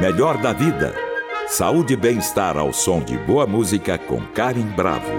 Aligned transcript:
Melhor 0.00 0.40
da 0.40 0.52
vida. 0.52 0.94
Saúde 1.48 1.94
e 1.94 1.96
bem-estar 1.96 2.56
ao 2.56 2.72
som 2.72 3.00
de 3.00 3.18
boa 3.18 3.48
música 3.48 3.98
com 3.98 4.20
Karen 4.28 4.68
Bravo. 4.76 5.10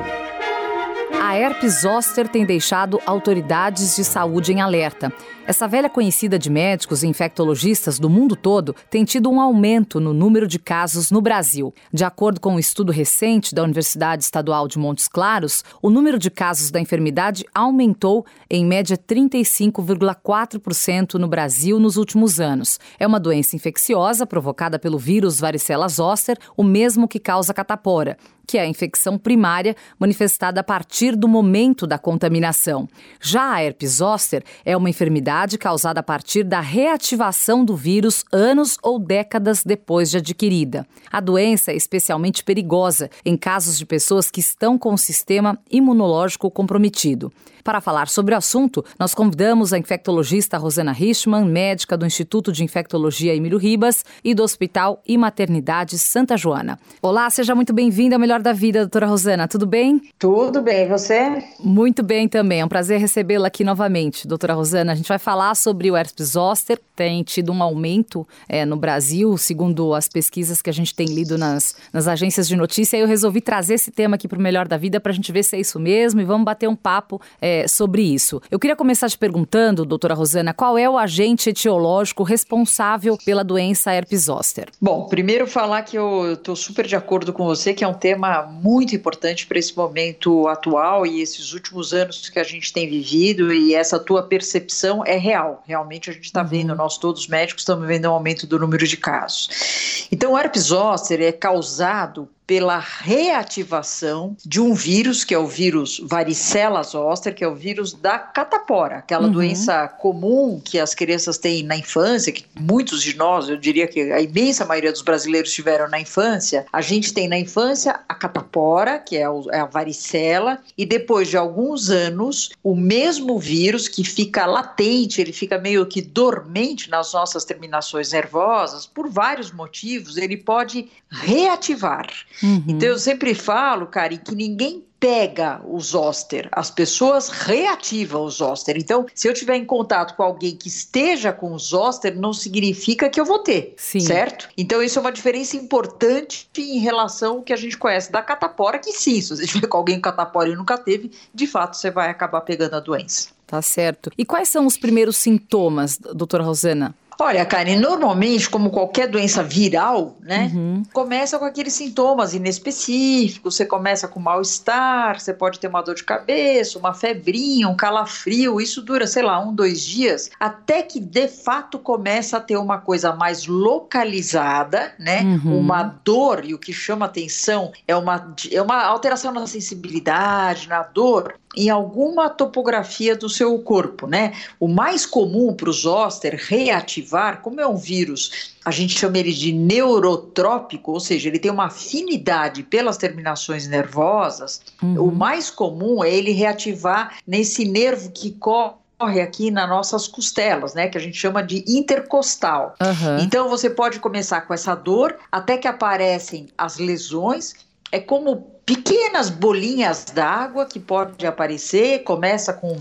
A 1.21 1.35
herpes 1.35 1.81
zoster 1.81 2.29
tem 2.29 2.45
deixado 2.45 2.97
autoridades 3.05 3.97
de 3.97 4.05
saúde 4.05 4.53
em 4.53 4.61
alerta. 4.61 5.11
Essa 5.49 5.67
velha 5.67 5.89
conhecida 5.89 6.37
de 6.37 6.47
médicos 6.47 7.01
e 7.01 7.07
infectologistas 7.07 7.97
do 7.97 8.07
mundo 8.07 8.35
todo 8.35 8.75
tem 8.87 9.03
tido 9.03 9.31
um 9.31 9.41
aumento 9.41 9.99
no 9.99 10.13
número 10.13 10.47
de 10.47 10.59
casos 10.59 11.09
no 11.09 11.21
Brasil. 11.21 11.73
De 11.91 12.03
acordo 12.03 12.39
com 12.39 12.53
um 12.53 12.59
estudo 12.59 12.91
recente 12.91 13.55
da 13.55 13.63
Universidade 13.63 14.21
Estadual 14.21 14.67
de 14.67 14.77
Montes 14.77 15.07
Claros, 15.07 15.63
o 15.81 15.89
número 15.89 16.19
de 16.19 16.29
casos 16.29 16.69
da 16.69 16.79
enfermidade 16.79 17.43
aumentou 17.51 18.27
em 18.47 18.63
média 18.63 18.95
35,4% 18.95 21.15
no 21.15 21.27
Brasil 21.27 21.79
nos 21.79 21.97
últimos 21.97 22.39
anos. 22.39 22.79
É 22.99 23.07
uma 23.07 23.19
doença 23.19 23.55
infecciosa 23.55 24.27
provocada 24.27 24.77
pelo 24.77 24.99
vírus 24.99 25.39
varicela 25.39 25.89
zoster, 25.89 26.37
o 26.55 26.63
mesmo 26.63 27.07
que 27.07 27.17
causa 27.17 27.55
catapora 27.55 28.19
que 28.49 28.57
é 28.57 28.61
a 28.61 28.67
infecção 28.67 29.15
primária 29.15 29.75
manifestada 29.99 30.61
a 30.61 30.63
partir 30.63 31.15
do 31.15 31.27
momento 31.27 31.85
da 31.85 31.99
contaminação. 31.99 32.89
Já 33.21 33.53
a 33.53 33.63
herpes 33.63 33.97
zoster 33.97 34.43
é 34.65 34.75
uma 34.75 34.89
enfermidade 34.89 35.29
causada 35.57 35.99
a 35.99 36.03
partir 36.03 36.43
da 36.43 36.59
reativação 36.59 37.63
do 37.63 37.75
vírus 37.75 38.23
anos 38.31 38.77
ou 38.81 38.99
décadas 38.99 39.63
depois 39.63 40.09
de 40.09 40.17
adquirida. 40.17 40.85
A 41.11 41.19
doença 41.19 41.71
é 41.71 41.75
especialmente 41.75 42.43
perigosa 42.43 43.09
em 43.25 43.37
casos 43.37 43.77
de 43.77 43.85
pessoas 43.85 44.29
que 44.29 44.39
estão 44.39 44.77
com 44.77 44.93
o 44.93 44.97
sistema 44.97 45.57
imunológico 45.69 46.49
comprometido. 46.49 47.31
Para 47.69 47.81
falar 47.81 48.07
sobre 48.07 48.33
o 48.33 48.37
assunto, 48.39 48.83
nós 48.97 49.13
convidamos 49.13 49.73
a 49.73 49.77
infectologista 49.77 50.57
Rosana 50.57 50.91
Richman, 50.91 51.45
médica 51.45 51.95
do 51.95 52.03
Instituto 52.03 52.51
de 52.51 52.63
Infectologia 52.63 53.35
Emílio 53.35 53.59
Ribas 53.59 54.03
e 54.23 54.33
do 54.33 54.41
Hospital 54.41 55.03
e 55.07 55.15
Maternidade 55.19 55.99
Santa 55.99 56.35
Joana. 56.35 56.79
Olá, 56.99 57.29
seja 57.29 57.53
muito 57.53 57.71
bem-vinda 57.71 58.15
ao 58.15 58.19
Melhor 58.19 58.41
da 58.41 58.53
Vida, 58.53 58.79
doutora 58.79 59.05
Rosana. 59.05 59.47
Tudo 59.47 59.67
bem? 59.67 60.01
Tudo 60.17 60.63
bem, 60.63 60.87
você? 60.87 61.43
Muito 61.59 62.01
bem 62.01 62.27
também. 62.27 62.61
É 62.61 62.65
um 62.65 62.67
prazer 62.67 62.99
recebê-la 62.99 63.49
aqui 63.49 63.63
novamente, 63.63 64.27
doutora 64.27 64.55
Rosana. 64.55 64.93
A 64.93 64.95
gente 64.95 65.07
vai 65.07 65.19
falar 65.19 65.53
sobre 65.53 65.91
o 65.91 65.95
herpes 65.95 66.29
zoster, 66.29 66.79
tem 66.95 67.21
tido 67.21 67.51
um 67.51 67.61
aumento 67.61 68.27
é, 68.47 68.65
no 68.65 68.77
Brasil, 68.77 69.37
segundo 69.37 69.93
as 69.93 70.09
pesquisas 70.09 70.59
que 70.59 70.71
a 70.71 70.73
gente 70.73 70.95
tem 70.95 71.05
lido 71.05 71.37
nas, 71.37 71.75
nas 71.93 72.07
agências 72.07 72.47
de 72.47 72.55
notícia. 72.55 72.97
Eu 72.97 73.05
resolvi 73.05 73.41
trazer 73.41 73.75
esse 73.75 73.91
tema 73.91 74.15
aqui 74.15 74.27
para 74.27 74.39
o 74.39 74.41
Melhor 74.41 74.67
da 74.67 74.75
Vida 74.75 74.99
para 74.99 75.11
a 75.11 75.15
gente 75.15 75.31
ver 75.31 75.43
se 75.43 75.55
é 75.55 75.59
isso 75.59 75.79
mesmo 75.79 76.19
e 76.19 76.25
vamos 76.25 76.45
bater 76.45 76.67
um 76.67 76.75
papo 76.75 77.21
é, 77.39 77.58
sobre 77.67 78.01
isso. 78.01 78.41
Eu 78.49 78.59
queria 78.59 78.75
começar 78.75 79.09
te 79.09 79.17
perguntando, 79.17 79.85
doutora 79.85 80.13
Rosana, 80.13 80.53
qual 80.53 80.77
é 80.77 80.89
o 80.89 80.97
agente 80.97 81.49
etiológico 81.49 82.23
responsável 82.23 83.17
pela 83.25 83.43
doença 83.43 83.91
herpes 83.91 84.25
zoster? 84.25 84.67
Bom, 84.81 85.07
primeiro 85.07 85.47
falar 85.47 85.83
que 85.83 85.97
eu 85.97 86.33
estou 86.33 86.55
super 86.55 86.85
de 86.85 86.95
acordo 86.95 87.33
com 87.33 87.45
você, 87.45 87.73
que 87.73 87.83
é 87.83 87.87
um 87.87 87.93
tema 87.93 88.43
muito 88.43 88.95
importante 88.95 89.47
para 89.47 89.59
esse 89.59 89.75
momento 89.75 90.47
atual 90.47 91.05
e 91.05 91.21
esses 91.21 91.53
últimos 91.53 91.93
anos 91.93 92.29
que 92.29 92.39
a 92.39 92.43
gente 92.43 92.71
tem 92.71 92.89
vivido 92.89 93.53
e 93.53 93.73
essa 93.73 93.99
tua 93.99 94.23
percepção 94.23 95.03
é 95.05 95.17
real. 95.17 95.63
Realmente 95.65 96.09
a 96.09 96.13
gente 96.13 96.25
está 96.25 96.43
vendo, 96.43 96.71
uhum. 96.71 96.77
nós 96.77 96.97
todos 96.97 97.27
médicos 97.27 97.61
estamos 97.61 97.87
vendo 97.87 98.05
um 98.05 98.11
aumento 98.11 98.45
do 98.45 98.59
número 98.59 98.87
de 98.87 98.97
casos. 98.97 100.07
Então, 100.11 100.33
o 100.33 100.37
herpes 100.37 100.63
zoster 100.63 101.21
é 101.21 101.31
causado 101.31 102.27
pela 102.49 102.79
reativação 102.79 104.35
de 104.43 104.59
um 104.59 104.73
vírus, 104.73 105.23
que 105.23 105.35
é 105.35 105.37
o 105.37 105.45
vírus 105.45 106.01
varicela 106.03 106.81
zoster, 106.81 107.35
que 107.35 107.43
é 107.43 107.47
o 107.47 107.53
vírus 107.53 107.93
da 107.93 108.17
catapora, 108.17 108.97
aquela 108.97 109.27
uhum. 109.27 109.33
doença 109.33 109.87
comum 109.87 110.59
que 110.59 110.79
as 110.79 110.95
crianças 110.95 111.37
têm 111.37 111.61
na 111.61 111.77
infância, 111.77 112.33
que 112.33 112.43
muitos 112.59 113.03
de 113.03 113.15
nós, 113.15 113.47
eu 113.49 113.55
diria 113.55 113.85
que 113.87 114.11
a 114.11 114.19
imensa 114.19 114.65
maioria 114.65 114.91
dos 114.91 115.03
brasileiros 115.03 115.53
tiveram 115.53 115.87
na 115.89 115.99
infância. 115.99 116.65
A 116.73 116.81
gente 116.81 117.13
tem 117.13 117.27
na 117.27 117.37
infância 117.37 117.99
a 118.09 118.15
catapora, 118.15 118.97
que 118.97 119.15
é, 119.15 119.25
é 119.51 119.59
a 119.59 119.65
varicela, 119.65 120.57
e 120.75 120.87
depois 120.87 121.27
de 121.27 121.37
alguns 121.37 121.91
anos, 121.91 122.49
o 122.63 122.75
mesmo 122.75 123.37
vírus 123.37 123.87
que 123.87 124.03
fica 124.03 124.47
latente, 124.47 125.21
ele 125.21 125.33
fica 125.33 125.59
meio 125.59 125.85
que 125.85 126.01
dormente 126.01 126.89
nas 126.89 127.13
nossas 127.13 127.45
terminações 127.45 128.11
nervosas, 128.11 128.87
por 128.87 129.07
vários 129.07 129.51
motivos, 129.51 130.17
ele 130.17 130.35
pode 130.35 130.89
reativar. 131.11 132.07
Uhum. 132.41 132.63
Então 132.67 132.89
eu 132.89 132.99
sempre 132.99 133.33
falo, 133.33 133.87
Kari, 133.87 134.17
que 134.17 134.35
ninguém 134.35 134.83
pega 134.99 135.61
o 135.65 135.79
zoster, 135.79 136.49
as 136.51 136.69
pessoas 136.69 137.29
reativam 137.29 138.23
o 138.23 138.29
zoster. 138.29 138.75
Então, 138.77 139.05
se 139.15 139.27
eu 139.27 139.33
tiver 139.33 139.55
em 139.55 139.63
contato 139.63 140.15
com 140.15 140.23
alguém 140.23 140.55
que 140.55 140.67
esteja 140.67 141.31
com 141.31 141.53
o 141.53 141.59
zoster, 141.59 142.19
não 142.19 142.33
significa 142.33 143.09
que 143.09 143.19
eu 143.19 143.25
vou 143.25 143.39
ter, 143.39 143.73
sim. 143.77 144.01
certo? 144.01 144.49
Então, 144.57 144.83
isso 144.83 144.99
é 144.99 145.01
uma 145.01 145.11
diferença 145.11 145.55
importante 145.55 146.49
em 146.57 146.79
relação 146.79 147.37
ao 147.37 147.41
que 147.41 147.53
a 147.53 147.55
gente 147.55 147.77
conhece 147.77 148.11
da 148.11 148.21
catapora, 148.21 148.77
que 148.77 148.91
sim, 148.91 149.21
se 149.21 149.29
você 149.29 149.45
estiver 149.45 149.67
com 149.67 149.77
alguém 149.77 149.95
com 149.95 150.01
catapora 150.01 150.49
e 150.49 150.55
nunca 150.55 150.77
teve, 150.77 151.11
de 151.33 151.47
fato 151.47 151.77
você 151.77 151.89
vai 151.89 152.09
acabar 152.09 152.41
pegando 152.41 152.75
a 152.75 152.79
doença. 152.81 153.29
Tá 153.47 153.61
certo. 153.61 154.11
E 154.17 154.25
quais 154.25 154.49
são 154.49 154.65
os 154.65 154.77
primeiros 154.77 155.17
sintomas, 155.17 155.97
doutora 155.97 156.43
Rosana? 156.43 156.93
Olha, 157.21 157.45
Karen, 157.45 157.77
normalmente, 157.77 158.49
como 158.49 158.69
qualquer 158.69 159.05
doença 159.09 159.43
viral, 159.43 160.15
né, 160.21 160.49
uhum. 160.53 160.83
começa 160.93 161.37
com 161.37 161.43
aqueles 161.43 161.73
sintomas 161.73 162.33
inespecíficos. 162.33 163.57
Você 163.57 163.65
começa 163.65 164.07
com 164.07 164.21
mal-estar, 164.21 165.19
você 165.19 165.33
pode 165.33 165.59
ter 165.59 165.67
uma 165.67 165.81
dor 165.81 165.95
de 165.95 166.03
cabeça, 166.05 166.79
uma 166.79 166.93
febrinha, 166.93 167.67
um 167.67 167.75
calafrio. 167.75 168.61
Isso 168.61 168.81
dura, 168.81 169.05
sei 169.05 169.23
lá, 169.23 169.37
um, 169.37 169.53
dois 169.53 169.81
dias, 169.81 170.31
até 170.39 170.81
que 170.81 170.97
de 170.97 171.27
fato 171.27 171.77
começa 171.77 172.37
a 172.37 172.39
ter 172.39 172.55
uma 172.55 172.77
coisa 172.77 173.11
mais 173.11 173.45
localizada, 173.45 174.93
né? 174.97 175.21
Uhum. 175.21 175.59
Uma 175.59 175.83
dor, 175.83 176.45
e 176.45 176.53
o 176.53 176.57
que 176.57 176.71
chama 176.71 177.05
atenção 177.05 177.73
é 177.85 177.97
uma, 177.97 178.33
é 178.49 178.61
uma 178.61 178.81
alteração 178.85 179.33
na 179.33 179.45
sensibilidade, 179.45 180.69
na 180.69 180.83
dor, 180.83 181.35
em 181.55 181.69
alguma 181.69 182.29
topografia 182.29 183.15
do 183.15 183.27
seu 183.27 183.57
corpo, 183.59 184.07
né? 184.07 184.33
O 184.59 184.67
mais 184.67 185.05
comum 185.05 185.53
para 185.53 185.69
o 185.69 185.73
zoster 185.73 186.39
reativar, 186.47 187.08
como 187.41 187.59
é 187.59 187.67
um 187.67 187.75
vírus, 187.75 188.53
a 188.63 188.71
gente 188.71 188.97
chama 188.97 189.17
ele 189.17 189.33
de 189.33 189.51
neurotrópico, 189.51 190.91
ou 190.91 190.99
seja, 190.99 191.29
ele 191.29 191.39
tem 191.39 191.51
uma 191.51 191.65
afinidade 191.65 192.63
pelas 192.63 192.97
terminações 192.97 193.67
nervosas. 193.67 194.61
Uhum. 194.81 195.07
O 195.07 195.11
mais 195.11 195.49
comum 195.49 196.03
é 196.03 196.13
ele 196.13 196.31
reativar 196.31 197.17
nesse 197.25 197.65
nervo 197.65 198.11
que 198.11 198.31
corre 198.31 199.21
aqui 199.21 199.49
nas 199.49 199.67
nossas 199.69 200.07
costelas, 200.07 200.73
né, 200.73 200.87
que 200.89 200.97
a 200.97 201.01
gente 201.01 201.17
chama 201.17 201.41
de 201.41 201.63
intercostal. 201.67 202.75
Uhum. 202.81 203.19
Então 203.19 203.47
você 203.49 203.69
pode 203.69 203.99
começar 203.99 204.41
com 204.41 204.53
essa 204.53 204.75
dor 204.75 205.17
até 205.31 205.57
que 205.57 205.67
aparecem 205.67 206.47
as 206.57 206.77
lesões. 206.77 207.53
É 207.91 207.99
como 207.99 208.47
pequenas 208.65 209.29
bolinhas 209.29 210.05
d'água 210.05 210.65
que 210.65 210.79
pode 210.79 211.25
aparecer, 211.25 212.03
começa 212.03 212.53
com 212.53 212.77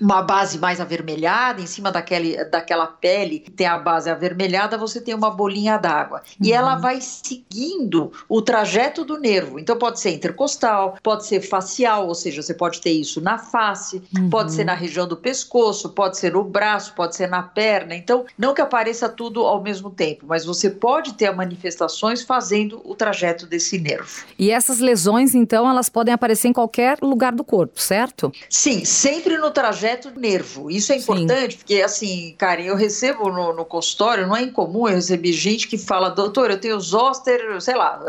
uma 0.00 0.22
base 0.22 0.58
mais 0.58 0.80
avermelhada, 0.80 1.60
em 1.60 1.66
cima 1.66 1.92
daquele, 1.92 2.42
daquela 2.44 2.86
pele 2.86 3.40
que 3.40 3.50
tem 3.50 3.66
a 3.66 3.78
base 3.78 4.08
avermelhada, 4.08 4.78
você 4.78 5.00
tem 5.00 5.14
uma 5.14 5.30
bolinha 5.30 5.76
d'água. 5.76 6.22
Uhum. 6.40 6.46
E 6.46 6.52
ela 6.52 6.76
vai 6.76 7.00
seguindo 7.00 8.12
o 8.28 8.40
trajeto 8.40 9.04
do 9.04 9.18
nervo. 9.18 9.58
Então 9.58 9.76
pode 9.76 10.00
ser 10.00 10.10
intercostal, 10.10 10.96
pode 11.02 11.26
ser 11.26 11.40
facial, 11.40 12.08
ou 12.08 12.14
seja, 12.14 12.42
você 12.42 12.54
pode 12.54 12.80
ter 12.80 12.90
isso 12.90 13.20
na 13.20 13.38
face, 13.38 14.02
uhum. 14.16 14.30
pode 14.30 14.52
ser 14.52 14.64
na 14.64 14.74
região 14.74 15.06
do 15.06 15.16
pescoço, 15.16 15.90
pode 15.90 16.16
ser 16.18 16.32
no 16.32 16.44
braço, 16.44 16.94
pode 16.94 17.14
ser 17.14 17.28
na 17.28 17.42
perna. 17.42 17.94
Então, 17.94 18.24
não 18.38 18.54
que 18.54 18.60
apareça 18.60 19.08
tudo 19.08 19.42
ao 19.42 19.62
mesmo 19.62 19.90
tempo, 19.90 20.24
mas 20.26 20.44
você 20.44 20.70
pode 20.70 21.14
ter 21.14 21.30
manifestações 21.34 22.22
fazendo 22.22 22.80
o 22.84 22.94
trajeto 22.94 23.46
desse 23.46 23.78
nervo. 23.78 24.24
E 24.38 24.50
essas 24.50 24.78
lesões, 24.78 25.34
então, 25.34 25.68
elas 25.68 25.88
podem 25.88 26.14
aparecer 26.14 26.48
em 26.48 26.52
qualquer 26.52 26.98
lugar 27.02 27.32
do 27.32 27.44
corpo, 27.44 27.80
certo? 27.80 28.32
Sim, 28.48 28.84
sempre 28.84 29.36
no 29.36 29.50
trajeto 29.50 29.89
do 29.96 30.18
nervo. 30.18 30.70
Isso 30.70 30.92
é 30.92 30.96
importante, 30.96 31.52
Sim. 31.52 31.58
porque 31.58 31.82
assim, 31.82 32.34
Karen, 32.38 32.62
eu 32.62 32.76
recebo 32.76 33.30
no, 33.30 33.52
no, 33.52 33.64
consultório, 33.64 34.26
não 34.26 34.36
é 34.36 34.42
incomum 34.42 34.88
eu 34.88 34.94
receber 34.94 35.32
gente 35.32 35.68
que 35.68 35.78
fala, 35.78 36.10
doutor, 36.10 36.50
eu 36.50 36.60
tenho 36.60 36.78
zoster, 36.80 37.60
sei 37.60 37.74
lá, 37.74 38.00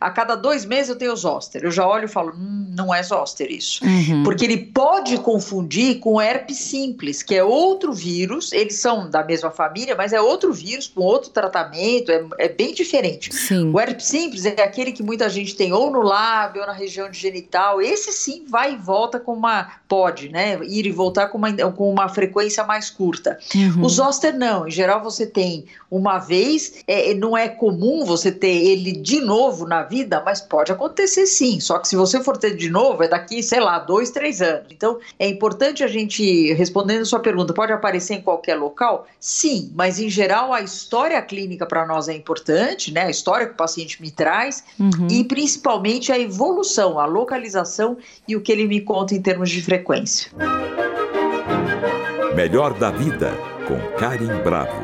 a 0.00 0.10
cada 0.10 0.34
dois 0.34 0.64
meses 0.64 0.90
eu 0.90 0.96
tenho 0.96 1.14
zoster. 1.16 1.62
Eu 1.64 1.70
já 1.70 1.86
olho 1.86 2.06
e 2.06 2.08
falo, 2.08 2.32
hum, 2.34 2.66
não 2.76 2.94
é 2.94 3.02
zoster 3.02 3.50
isso. 3.50 3.84
Uhum. 3.84 4.22
Porque 4.22 4.44
ele 4.44 4.58
pode 4.58 5.18
confundir 5.18 5.98
com 5.98 6.20
herpes 6.20 6.58
simples, 6.58 7.22
que 7.22 7.34
é 7.34 7.44
outro 7.44 7.92
vírus, 7.92 8.52
eles 8.52 8.80
são 8.80 9.08
da 9.10 9.22
mesma 9.22 9.50
família, 9.50 9.94
mas 9.94 10.12
é 10.12 10.20
outro 10.20 10.52
vírus 10.52 10.86
com 10.88 11.00
outro 11.02 11.30
tratamento, 11.30 12.10
é, 12.10 12.24
é 12.38 12.48
bem 12.48 12.72
diferente. 12.72 13.34
Sim. 13.34 13.72
O 13.72 13.80
herpes 13.80 14.06
simples 14.06 14.44
é 14.44 14.62
aquele 14.62 14.92
que 14.92 15.02
muita 15.02 15.28
gente 15.28 15.54
tem 15.54 15.72
ou 15.72 15.90
no 15.90 16.02
lábio 16.02 16.60
ou 16.60 16.66
na 16.66 16.72
região 16.72 17.12
genital. 17.12 17.80
Esse 17.80 18.12
sim 18.12 18.44
vai 18.48 18.74
e 18.74 18.76
volta 18.76 19.18
com 19.18 19.32
uma, 19.32 19.72
pode, 19.88 20.28
né, 20.28 20.58
ir 20.64 20.86
e 20.86 20.90
voltar 20.90 21.21
voltar 21.22 21.28
com 21.28 21.38
uma, 21.38 21.72
com 21.72 21.90
uma 21.90 22.08
frequência 22.08 22.64
mais 22.64 22.90
curta. 22.90 23.38
Uhum. 23.54 23.84
O 23.84 23.88
zoster 23.88 24.36
não, 24.36 24.66
em 24.66 24.70
geral 24.70 25.02
você 25.02 25.26
tem 25.26 25.64
uma 25.90 26.18
vez, 26.18 26.82
é, 26.86 27.12
não 27.14 27.36
é 27.36 27.48
comum 27.48 28.04
você 28.04 28.32
ter 28.32 28.48
ele 28.48 28.92
de 28.92 29.20
novo 29.20 29.66
na 29.66 29.82
vida, 29.82 30.22
mas 30.24 30.40
pode 30.40 30.72
acontecer 30.72 31.26
sim. 31.26 31.60
Só 31.60 31.78
que 31.78 31.88
se 31.88 31.96
você 31.96 32.22
for 32.22 32.36
ter 32.36 32.56
de 32.56 32.70
novo, 32.70 33.02
é 33.02 33.08
daqui, 33.08 33.42
sei 33.42 33.60
lá, 33.60 33.78
dois, 33.78 34.10
três 34.10 34.40
anos. 34.40 34.66
Então 34.70 34.98
é 35.18 35.28
importante 35.28 35.84
a 35.84 35.88
gente, 35.88 36.52
respondendo 36.54 37.02
a 37.02 37.04
sua 37.04 37.20
pergunta, 37.20 37.52
pode 37.52 37.72
aparecer 37.72 38.14
em 38.14 38.22
qualquer 38.22 38.54
local? 38.54 39.06
Sim, 39.20 39.70
mas 39.74 39.98
em 39.98 40.08
geral 40.08 40.52
a 40.52 40.60
história 40.60 41.20
clínica 41.22 41.66
para 41.66 41.86
nós 41.86 42.08
é 42.08 42.14
importante, 42.14 42.92
né? 42.92 43.02
A 43.02 43.10
história 43.10 43.46
que 43.46 43.52
o 43.52 43.56
paciente 43.56 44.00
me 44.00 44.10
traz 44.10 44.64
uhum. 44.78 45.08
e 45.10 45.24
principalmente 45.24 46.10
a 46.10 46.18
evolução, 46.18 46.98
a 46.98 47.04
localização 47.04 47.96
e 48.26 48.34
o 48.34 48.40
que 48.40 48.50
ele 48.50 48.66
me 48.66 48.80
conta 48.80 49.14
em 49.14 49.20
termos 49.20 49.50
de 49.50 49.62
frequência. 49.62 50.30
Melhor 52.34 52.72
da 52.72 52.90
vida 52.90 53.30
com 53.68 53.78
Karim 53.98 54.42
Bravo. 54.42 54.82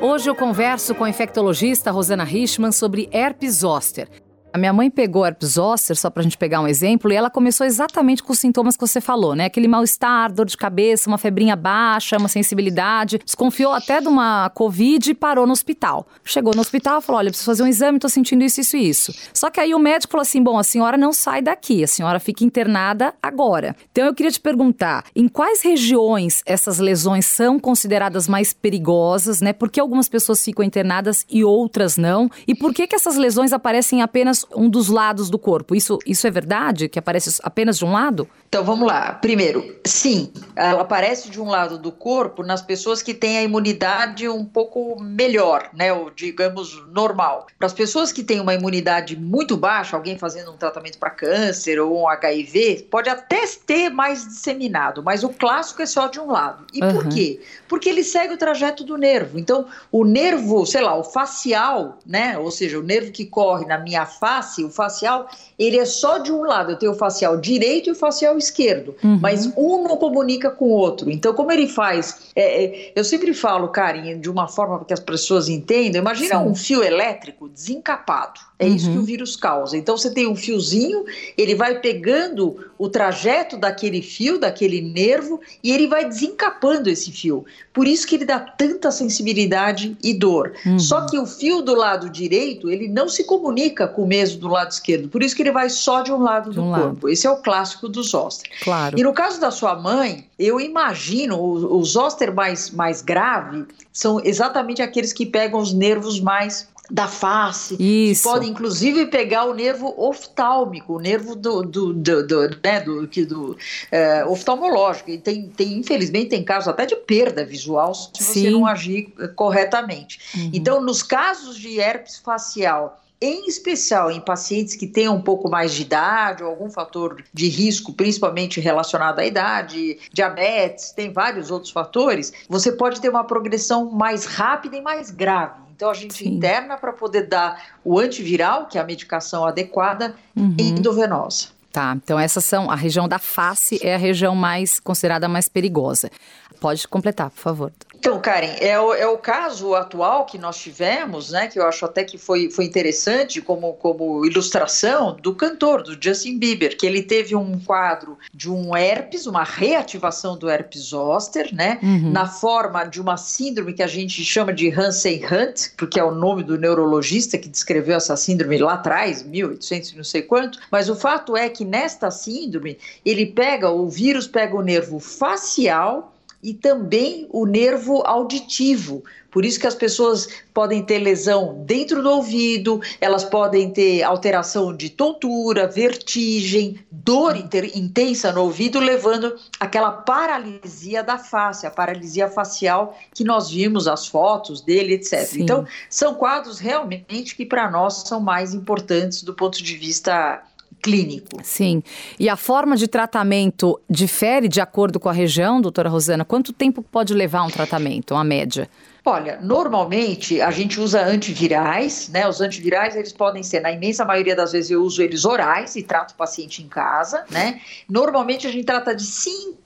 Hoje 0.00 0.30
eu 0.30 0.34
converso 0.34 0.94
com 0.94 1.02
a 1.02 1.10
infectologista 1.10 1.90
Rosana 1.90 2.22
Richman 2.22 2.70
sobre 2.70 3.08
herpes 3.10 3.56
zoster. 3.56 4.08
A 4.56 4.58
minha 4.58 4.72
mãe 4.72 4.90
pegou 4.90 5.26
herpes 5.26 5.50
zoster, 5.50 5.94
só 5.94 6.08
pra 6.08 6.22
gente 6.22 6.38
pegar 6.38 6.62
um 6.62 6.66
exemplo, 6.66 7.12
e 7.12 7.14
ela 7.14 7.28
começou 7.28 7.66
exatamente 7.66 8.22
com 8.22 8.32
os 8.32 8.38
sintomas 8.38 8.74
que 8.74 8.80
você 8.80 9.02
falou, 9.02 9.34
né? 9.34 9.44
Aquele 9.44 9.68
mal-estar, 9.68 10.32
dor 10.32 10.46
de 10.46 10.56
cabeça, 10.56 11.10
uma 11.10 11.18
febrinha 11.18 11.54
baixa, 11.54 12.16
uma 12.16 12.26
sensibilidade. 12.26 13.18
Desconfiou 13.22 13.74
até 13.74 14.00
de 14.00 14.08
uma 14.08 14.48
Covid 14.48 15.10
e 15.10 15.14
parou 15.14 15.46
no 15.46 15.52
hospital. 15.52 16.06
Chegou 16.24 16.54
no 16.54 16.62
hospital 16.62 17.02
falou: 17.02 17.18
olha, 17.18 17.28
preciso 17.28 17.50
fazer 17.50 17.64
um 17.64 17.66
exame, 17.66 17.98
tô 17.98 18.08
sentindo 18.08 18.42
isso, 18.44 18.62
isso 18.62 18.78
e 18.78 18.88
isso. 18.88 19.14
Só 19.34 19.50
que 19.50 19.60
aí 19.60 19.74
o 19.74 19.78
médico 19.78 20.12
falou 20.12 20.22
assim: 20.22 20.42
bom, 20.42 20.58
a 20.58 20.64
senhora 20.64 20.96
não 20.96 21.12
sai 21.12 21.42
daqui, 21.42 21.84
a 21.84 21.86
senhora 21.86 22.18
fica 22.18 22.42
internada 22.42 23.12
agora. 23.22 23.76
Então 23.92 24.06
eu 24.06 24.14
queria 24.14 24.32
te 24.32 24.40
perguntar: 24.40 25.04
em 25.14 25.28
quais 25.28 25.60
regiões 25.60 26.42
essas 26.46 26.78
lesões 26.78 27.26
são 27.26 27.58
consideradas 27.58 28.26
mais 28.26 28.54
perigosas, 28.54 29.42
né? 29.42 29.52
Por 29.52 29.70
que 29.70 29.78
algumas 29.78 30.08
pessoas 30.08 30.42
ficam 30.42 30.64
internadas 30.64 31.26
e 31.28 31.44
outras 31.44 31.98
não? 31.98 32.30
E 32.48 32.54
por 32.54 32.72
que, 32.72 32.86
que 32.86 32.96
essas 32.96 33.18
lesões 33.18 33.52
aparecem 33.52 34.00
apenas 34.00 34.45
um 34.54 34.68
dos 34.68 34.88
lados 34.88 35.30
do 35.30 35.38
corpo. 35.38 35.74
Isso, 35.74 35.98
isso 36.06 36.26
é 36.26 36.30
verdade? 36.30 36.88
Que 36.88 36.98
aparece 36.98 37.40
apenas 37.42 37.78
de 37.78 37.84
um 37.84 37.92
lado? 37.92 38.28
Então 38.48 38.64
vamos 38.64 38.86
lá. 38.86 39.12
Primeiro, 39.14 39.76
sim, 39.84 40.32
ela 40.54 40.82
aparece 40.82 41.28
de 41.30 41.40
um 41.40 41.48
lado 41.48 41.78
do 41.78 41.90
corpo 41.90 42.42
nas 42.42 42.62
pessoas 42.62 43.02
que 43.02 43.12
têm 43.12 43.38
a 43.38 43.42
imunidade 43.42 44.28
um 44.28 44.44
pouco 44.44 45.00
melhor, 45.00 45.68
né? 45.74 45.92
Ou 45.92 46.10
digamos 46.10 46.86
normal. 46.88 47.46
Para 47.58 47.66
as 47.66 47.72
pessoas 47.72 48.12
que 48.12 48.22
têm 48.22 48.40
uma 48.40 48.54
imunidade 48.54 49.16
muito 49.16 49.56
baixa, 49.56 49.96
alguém 49.96 50.16
fazendo 50.16 50.52
um 50.52 50.56
tratamento 50.56 50.98
para 50.98 51.10
câncer 51.10 51.80
ou 51.80 52.02
um 52.02 52.08
HIV, 52.08 52.86
pode 52.90 53.08
até 53.08 53.44
ter 53.66 53.90
mais 53.90 54.26
disseminado, 54.26 55.02
mas 55.02 55.24
o 55.24 55.28
clássico 55.28 55.82
é 55.82 55.86
só 55.86 56.06
de 56.06 56.20
um 56.20 56.30
lado. 56.30 56.66
E 56.72 56.82
uhum. 56.82 56.94
por 56.94 57.08
quê? 57.08 57.40
Porque 57.68 57.88
ele 57.88 58.04
segue 58.04 58.34
o 58.34 58.38
trajeto 58.38 58.84
do 58.84 58.96
nervo. 58.96 59.38
Então, 59.38 59.66
o 59.90 60.04
nervo, 60.04 60.64
sei 60.64 60.82
lá, 60.82 60.96
o 60.96 61.04
facial, 61.04 61.98
né? 62.06 62.38
Ou 62.38 62.50
seja, 62.50 62.78
o 62.78 62.82
nervo 62.82 63.10
que 63.10 63.24
corre 63.24 63.66
na 63.66 63.78
minha 63.78 64.06
face, 64.06 64.64
o 64.64 64.70
facial, 64.70 65.28
ele 65.58 65.78
é 65.78 65.84
só 65.84 66.18
de 66.18 66.32
um 66.32 66.42
lado. 66.42 66.72
Eu 66.72 66.78
tenho 66.78 66.92
o 66.92 66.96
facial 66.96 67.36
direito 67.36 67.88
e 67.88 67.92
o 67.92 67.96
facial 67.96 68.35
esquerdo, 68.38 68.94
uhum. 69.02 69.18
mas 69.20 69.46
um 69.56 69.82
não 69.82 69.96
comunica 69.96 70.50
com 70.50 70.66
o 70.66 70.70
outro. 70.70 71.10
Então, 71.10 71.32
como 71.34 71.52
ele 71.52 71.68
faz? 71.68 72.30
É, 72.34 72.64
é, 72.64 72.92
eu 72.94 73.04
sempre 73.04 73.32
falo, 73.34 73.68
Karen, 73.68 74.18
de 74.18 74.30
uma 74.30 74.48
forma 74.48 74.84
que 74.84 74.92
as 74.92 75.00
pessoas 75.00 75.48
entendam. 75.48 76.00
Imagina 76.00 76.38
Sim. 76.40 76.48
um 76.48 76.54
fio 76.54 76.82
elétrico 76.82 77.48
desencapado. 77.48 78.40
É 78.58 78.66
uhum. 78.66 78.74
isso 78.74 78.90
que 78.90 78.98
o 78.98 79.02
vírus 79.02 79.36
causa. 79.36 79.76
Então, 79.76 79.96
você 79.96 80.10
tem 80.10 80.26
um 80.26 80.36
fiozinho, 80.36 81.04
ele 81.36 81.54
vai 81.54 81.80
pegando 81.80 82.56
o 82.78 82.88
trajeto 82.88 83.56
daquele 83.56 84.02
fio, 84.02 84.38
daquele 84.38 84.80
nervo, 84.80 85.40
e 85.62 85.72
ele 85.72 85.86
vai 85.86 86.04
desencapando 86.04 86.90
esse 86.90 87.10
fio. 87.10 87.44
Por 87.72 87.86
isso 87.86 88.06
que 88.06 88.14
ele 88.14 88.24
dá 88.24 88.38
tanta 88.38 88.90
sensibilidade 88.90 89.96
e 90.02 90.14
dor. 90.14 90.52
Uhum. 90.64 90.78
Só 90.78 91.06
que 91.06 91.18
o 91.18 91.26
fio 91.26 91.62
do 91.62 91.74
lado 91.74 92.08
direito, 92.08 92.70
ele 92.70 92.88
não 92.88 93.08
se 93.08 93.24
comunica 93.24 93.86
com 93.86 94.02
o 94.02 94.06
mesmo 94.06 94.40
do 94.40 94.48
lado 94.48 94.70
esquerdo. 94.70 95.08
Por 95.08 95.22
isso 95.22 95.34
que 95.34 95.42
ele 95.42 95.52
vai 95.52 95.68
só 95.68 96.02
de 96.02 96.12
um 96.12 96.18
lado 96.18 96.50
de 96.50 96.60
um 96.60 96.64
do 96.64 96.70
lado. 96.70 96.82
corpo. 96.82 97.08
Esse 97.08 97.26
é 97.26 97.30
o 97.30 97.36
clássico 97.36 97.88
do 97.88 98.02
zoster. 98.02 98.50
Claro. 98.62 98.98
E 98.98 99.02
no 99.02 99.12
caso 99.12 99.40
da 99.40 99.50
sua 99.50 99.74
mãe, 99.74 100.26
eu 100.38 100.60
imagino 100.60 101.36
o, 101.36 101.78
o 101.78 101.84
zoster 101.84 102.34
mais, 102.34 102.70
mais 102.70 103.02
grave 103.02 103.66
são 103.92 104.20
exatamente 104.22 104.82
aqueles 104.82 105.12
que 105.12 105.24
pegam 105.24 105.60
os 105.60 105.72
nervos 105.72 106.20
mais 106.20 106.68
da 106.90 107.08
face, 107.08 107.76
Isso. 107.80 108.22
que 108.22 108.28
podem 108.28 108.50
inclusive 108.50 109.06
pegar 109.06 109.44
o 109.44 109.54
nervo 109.54 109.94
oftálmico, 109.96 110.94
o 110.94 111.00
nervo 111.00 111.34
do, 111.34 111.62
do, 111.62 111.92
do, 111.92 112.26
do 112.26 112.40
né, 112.62 112.80
do, 112.80 113.06
do 113.06 113.56
é, 113.90 114.24
oftalmológico. 114.24 115.10
E 115.10 115.18
tem, 115.18 115.48
tem, 115.48 115.78
infelizmente, 115.78 116.30
tem 116.30 116.44
casos 116.44 116.68
até 116.68 116.86
de 116.86 116.96
perda 116.96 117.44
visual 117.44 117.94
se 117.94 118.22
Sim. 118.22 118.42
você 118.42 118.50
não 118.50 118.66
agir 118.66 119.12
eh, 119.18 119.28
corretamente. 119.28 120.20
Uhum. 120.34 120.50
Então, 120.52 120.80
nos 120.80 121.02
casos 121.02 121.56
de 121.58 121.80
herpes 121.80 122.18
facial, 122.18 123.00
em 123.20 123.46
especial 123.46 124.10
em 124.10 124.20
pacientes 124.20 124.76
que 124.76 124.86
têm 124.86 125.08
um 125.08 125.20
pouco 125.20 125.48
mais 125.48 125.72
de 125.72 125.82
idade 125.82 126.42
ou 126.42 126.50
algum 126.50 126.70
fator 126.70 127.24
de 127.32 127.48
risco, 127.48 127.92
principalmente 127.92 128.60
relacionado 128.60 129.18
à 129.18 129.26
idade, 129.26 129.98
diabetes, 130.12 130.92
tem 130.92 131.12
vários 131.12 131.50
outros 131.50 131.72
fatores, 131.72 132.32
você 132.48 132.72
pode 132.72 133.00
ter 133.00 133.08
uma 133.08 133.24
progressão 133.24 133.90
mais 133.90 134.26
rápida 134.26 134.76
e 134.76 134.82
mais 134.82 135.10
grave. 135.10 135.65
Então 135.76 135.90
a 135.90 135.94
gente 135.94 136.14
Sim. 136.14 136.30
interna 136.30 136.78
para 136.78 136.92
poder 136.92 137.26
dar 137.26 137.62
o 137.84 137.98
antiviral, 137.98 138.66
que 138.66 138.78
é 138.78 138.80
a 138.80 138.84
medicação 138.84 139.44
adequada, 139.44 140.16
uhum. 140.34 140.56
endovenosa. 140.58 141.48
Tá, 141.70 141.94
então 142.02 142.18
essas 142.18 142.42
são 142.42 142.70
a 142.70 142.74
região 142.74 143.06
da 143.06 143.18
face 143.18 143.78
é 143.82 143.94
a 143.94 143.98
região 143.98 144.34
mais 144.34 144.80
considerada 144.80 145.28
mais 145.28 145.46
perigosa. 145.46 146.10
Pode 146.58 146.88
completar, 146.88 147.28
por 147.28 147.38
favor. 147.38 147.72
Então, 147.98 148.20
Karen, 148.20 148.54
é 148.60 148.78
o, 148.78 148.94
é 148.94 149.06
o 149.06 149.18
caso 149.18 149.74
atual 149.74 150.26
que 150.26 150.38
nós 150.38 150.56
tivemos, 150.56 151.30
né, 151.30 151.48
que 151.48 151.58
eu 151.58 151.66
acho 151.66 151.84
até 151.84 152.04
que 152.04 152.18
foi, 152.18 152.50
foi 152.50 152.64
interessante 152.64 153.40
como, 153.40 153.72
como 153.74 154.24
ilustração 154.24 155.16
do 155.20 155.34
cantor, 155.34 155.82
do 155.82 155.96
Justin 156.00 156.38
Bieber, 156.38 156.76
que 156.76 156.86
ele 156.86 157.02
teve 157.02 157.34
um 157.34 157.58
quadro 157.58 158.18
de 158.32 158.50
um 158.50 158.76
herpes, 158.76 159.26
uma 159.26 159.42
reativação 159.42 160.36
do 160.36 160.48
herpes 160.48 160.82
zoster, 160.82 161.54
né, 161.54 161.78
uhum. 161.82 162.10
na 162.12 162.26
forma 162.26 162.84
de 162.84 163.00
uma 163.00 163.16
síndrome 163.16 163.72
que 163.72 163.82
a 163.82 163.86
gente 163.86 164.24
chama 164.24 164.52
de 164.52 164.68
Hansen-Hunt, 164.68 165.70
porque 165.76 165.98
é 165.98 166.04
o 166.04 166.14
nome 166.14 166.42
do 166.42 166.58
neurologista 166.58 167.38
que 167.38 167.48
descreveu 167.48 167.96
essa 167.96 168.16
síndrome 168.16 168.58
lá 168.58 168.74
atrás, 168.74 169.22
1800 169.22 169.94
não 169.94 170.04
sei 170.04 170.22
quanto, 170.22 170.58
mas 170.70 170.88
o 170.88 170.94
fato 170.94 171.36
é 171.36 171.48
que 171.48 171.64
nesta 171.64 172.10
síndrome, 172.10 172.78
ele 173.04 173.26
pega, 173.26 173.70
o 173.70 173.88
vírus 173.88 174.26
pega 174.26 174.56
o 174.56 174.62
nervo 174.62 174.98
facial, 174.98 176.15
e 176.46 176.54
também 176.54 177.26
o 177.32 177.44
nervo 177.44 178.04
auditivo. 178.06 179.02
Por 179.32 179.44
isso 179.44 179.58
que 179.58 179.66
as 179.66 179.74
pessoas 179.74 180.28
podem 180.54 180.80
ter 180.80 181.00
lesão 181.00 181.64
dentro 181.66 182.00
do 182.04 182.08
ouvido, 182.08 182.80
elas 183.00 183.24
podem 183.24 183.72
ter 183.72 184.04
alteração 184.04 184.74
de 184.74 184.88
tontura, 184.88 185.66
vertigem, 185.66 186.78
dor 186.88 187.34
intensa 187.74 188.30
no 188.30 188.42
ouvido, 188.42 188.78
levando 188.78 189.34
aquela 189.58 189.90
paralisia 189.90 191.02
da 191.02 191.18
face, 191.18 191.66
a 191.66 191.70
paralisia 191.70 192.28
facial 192.28 192.96
que 193.12 193.24
nós 193.24 193.50
vimos 193.50 193.88
as 193.88 194.06
fotos 194.06 194.60
dele, 194.60 194.94
etc. 194.94 195.26
Sim. 195.26 195.42
Então, 195.42 195.66
são 195.90 196.14
quadros 196.14 196.60
realmente 196.60 197.34
que 197.34 197.44
para 197.44 197.68
nós 197.68 198.04
são 198.06 198.20
mais 198.20 198.54
importantes 198.54 199.24
do 199.24 199.34
ponto 199.34 199.60
de 199.60 199.76
vista 199.76 200.44
clínico. 200.82 201.40
Sim. 201.42 201.82
E 202.18 202.28
a 202.28 202.36
forma 202.36 202.76
de 202.76 202.86
tratamento 202.86 203.80
difere 203.88 204.48
de 204.48 204.60
acordo 204.60 205.00
com 205.00 205.08
a 205.08 205.12
região, 205.12 205.60
doutora 205.60 205.88
Rosana? 205.88 206.24
Quanto 206.24 206.52
tempo 206.52 206.82
pode 206.82 207.14
levar 207.14 207.42
um 207.42 207.50
tratamento, 207.50 208.14
uma 208.14 208.24
média? 208.24 208.68
Olha, 209.04 209.38
normalmente 209.40 210.40
a 210.40 210.50
gente 210.50 210.80
usa 210.80 211.00
antivirais, 211.04 212.08
né? 212.08 212.28
Os 212.28 212.40
antivirais 212.40 212.96
eles 212.96 213.12
podem 213.12 213.42
ser, 213.42 213.60
na 213.60 213.70
imensa 213.70 214.04
maioria 214.04 214.34
das 214.34 214.50
vezes 214.50 214.70
eu 214.70 214.82
uso 214.82 215.00
eles 215.00 215.24
orais 215.24 215.76
e 215.76 215.82
trato 215.82 216.10
o 216.10 216.16
paciente 216.16 216.60
em 216.60 216.66
casa, 216.66 217.24
né? 217.30 217.60
Normalmente 217.88 218.48
a 218.48 218.50
gente 218.50 218.64
trata 218.64 218.94
de 218.94 219.04
5 219.04 219.36
5 219.36 219.65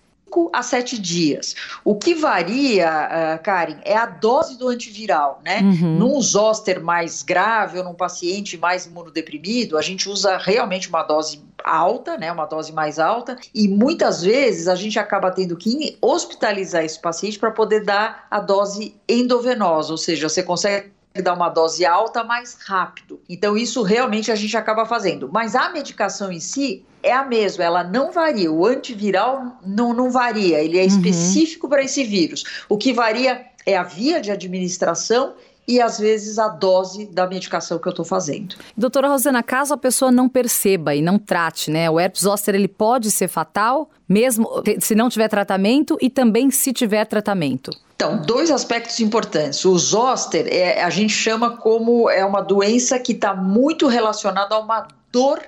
a 0.53 0.63
7 0.63 0.99
dias. 1.01 1.55
O 1.85 1.95
que 1.95 2.15
varia, 2.15 2.89
uh, 2.89 3.43
Karen, 3.43 3.79
é 3.85 3.97
a 3.97 4.07
dose 4.07 4.57
do 4.57 4.69
antiviral, 4.69 5.41
né? 5.45 5.61
Uhum. 5.61 5.99
Num 5.99 6.21
zoster 6.21 6.83
mais 6.83 7.23
grave 7.23 7.79
ou 7.79 7.85
num 7.85 7.95
paciente 7.95 8.57
mais 8.57 8.87
imunodeprimido, 8.87 9.77
a 9.77 9.83
gente 9.83 10.09
usa 10.09 10.37
realmente 10.37 10.89
uma 10.89 11.03
dose 11.03 11.43
alta, 11.65 12.17
né? 12.17 12.31
Uma 12.31 12.47
dose 12.47 12.73
mais 12.73 12.99
alta, 12.99 13.37
e 13.55 13.69
muitas 13.69 14.23
vezes 14.23 14.69
a 14.69 14.75
gente 14.75 14.99
acaba 14.99 15.31
tendo 15.31 15.57
que 15.57 15.97
hospitalizar 16.01 16.85
esse 16.85 17.01
paciente 17.01 17.39
para 17.39 17.51
poder 17.51 17.85
dar 17.85 18.27
a 18.31 18.41
dose 18.41 18.95
endovenosa, 19.09 19.93
ou 19.93 19.99
seja, 19.99 20.29
você 20.29 20.43
consegue 20.43 20.93
dar 21.15 21.35
uma 21.35 21.49
dose 21.49 21.85
alta 21.85 22.23
mais 22.23 22.57
rápido. 22.65 23.21
Então, 23.29 23.57
isso 23.57 23.83
realmente 23.83 24.31
a 24.31 24.37
gente 24.37 24.57
acaba 24.57 24.87
fazendo. 24.87 25.29
Mas 25.33 25.57
a 25.57 25.71
medicação 25.71 26.31
em 26.31 26.39
si 26.39 26.85
é 27.03 27.13
a 27.13 27.25
mesma, 27.25 27.65
ela 27.65 27.83
não 27.83 28.13
varia. 28.13 28.51
O 28.53 28.65
antiviral 28.65 29.59
não, 29.65 29.93
não 29.93 30.11
varia, 30.11 30.61
ele 30.61 30.79
é 30.79 30.83
uhum. 30.83 30.87
específico 30.87 31.69
para 31.69 31.83
esse 31.83 32.05
vírus. 32.05 32.45
O 32.69 32.79
que 32.79 32.93
varia 32.93 33.45
é 33.67 33.77
a 33.77 33.83
via 33.83 34.21
de 34.21 34.31
administração 34.31 35.35
e 35.67 35.81
às 35.81 35.99
vezes 35.99 36.39
a 36.39 36.49
dose 36.49 37.07
da 37.07 37.27
medicação 37.27 37.79
que 37.79 37.87
eu 37.87 37.91
estou 37.91 38.05
fazendo. 38.05 38.57
Doutora 38.77 39.09
Rosana, 39.09 39.43
caso 39.43 39.75
a 39.75 39.77
pessoa 39.77 40.11
não 40.11 40.29
perceba 40.29 40.95
e 40.95 41.03
não 41.03 41.19
trate, 41.19 41.71
né, 41.71 41.89
o 41.89 41.99
herpes 41.99 42.23
zoster 42.23 42.55
ele 42.55 42.69
pode 42.69 43.11
ser 43.11 43.29
fatal, 43.29 43.91
mesmo 44.09 44.49
se 44.81 44.95
não 44.95 45.09
tiver 45.09 45.29
tratamento 45.29 45.97
e 46.01 46.11
também 46.11 46.51
se 46.51 46.73
tiver 46.73 47.05
tratamento? 47.07 47.71
Então, 47.95 48.17
dois 48.23 48.51
aspectos 48.51 48.99
importantes. 48.99 49.63
O 49.65 49.77
zoster, 49.77 50.47
é, 50.49 50.83
a 50.83 50.89
gente 50.89 51.13
chama 51.13 51.59
como 51.59 52.09
é 52.09 52.25
uma 52.25 52.41
doença 52.41 52.99
que 52.99 53.13
está 53.13 53.35
muito 53.35 53.87
relacionada 53.87 54.55
a 54.55 54.59
uma 54.59 54.89
dor 55.13 55.41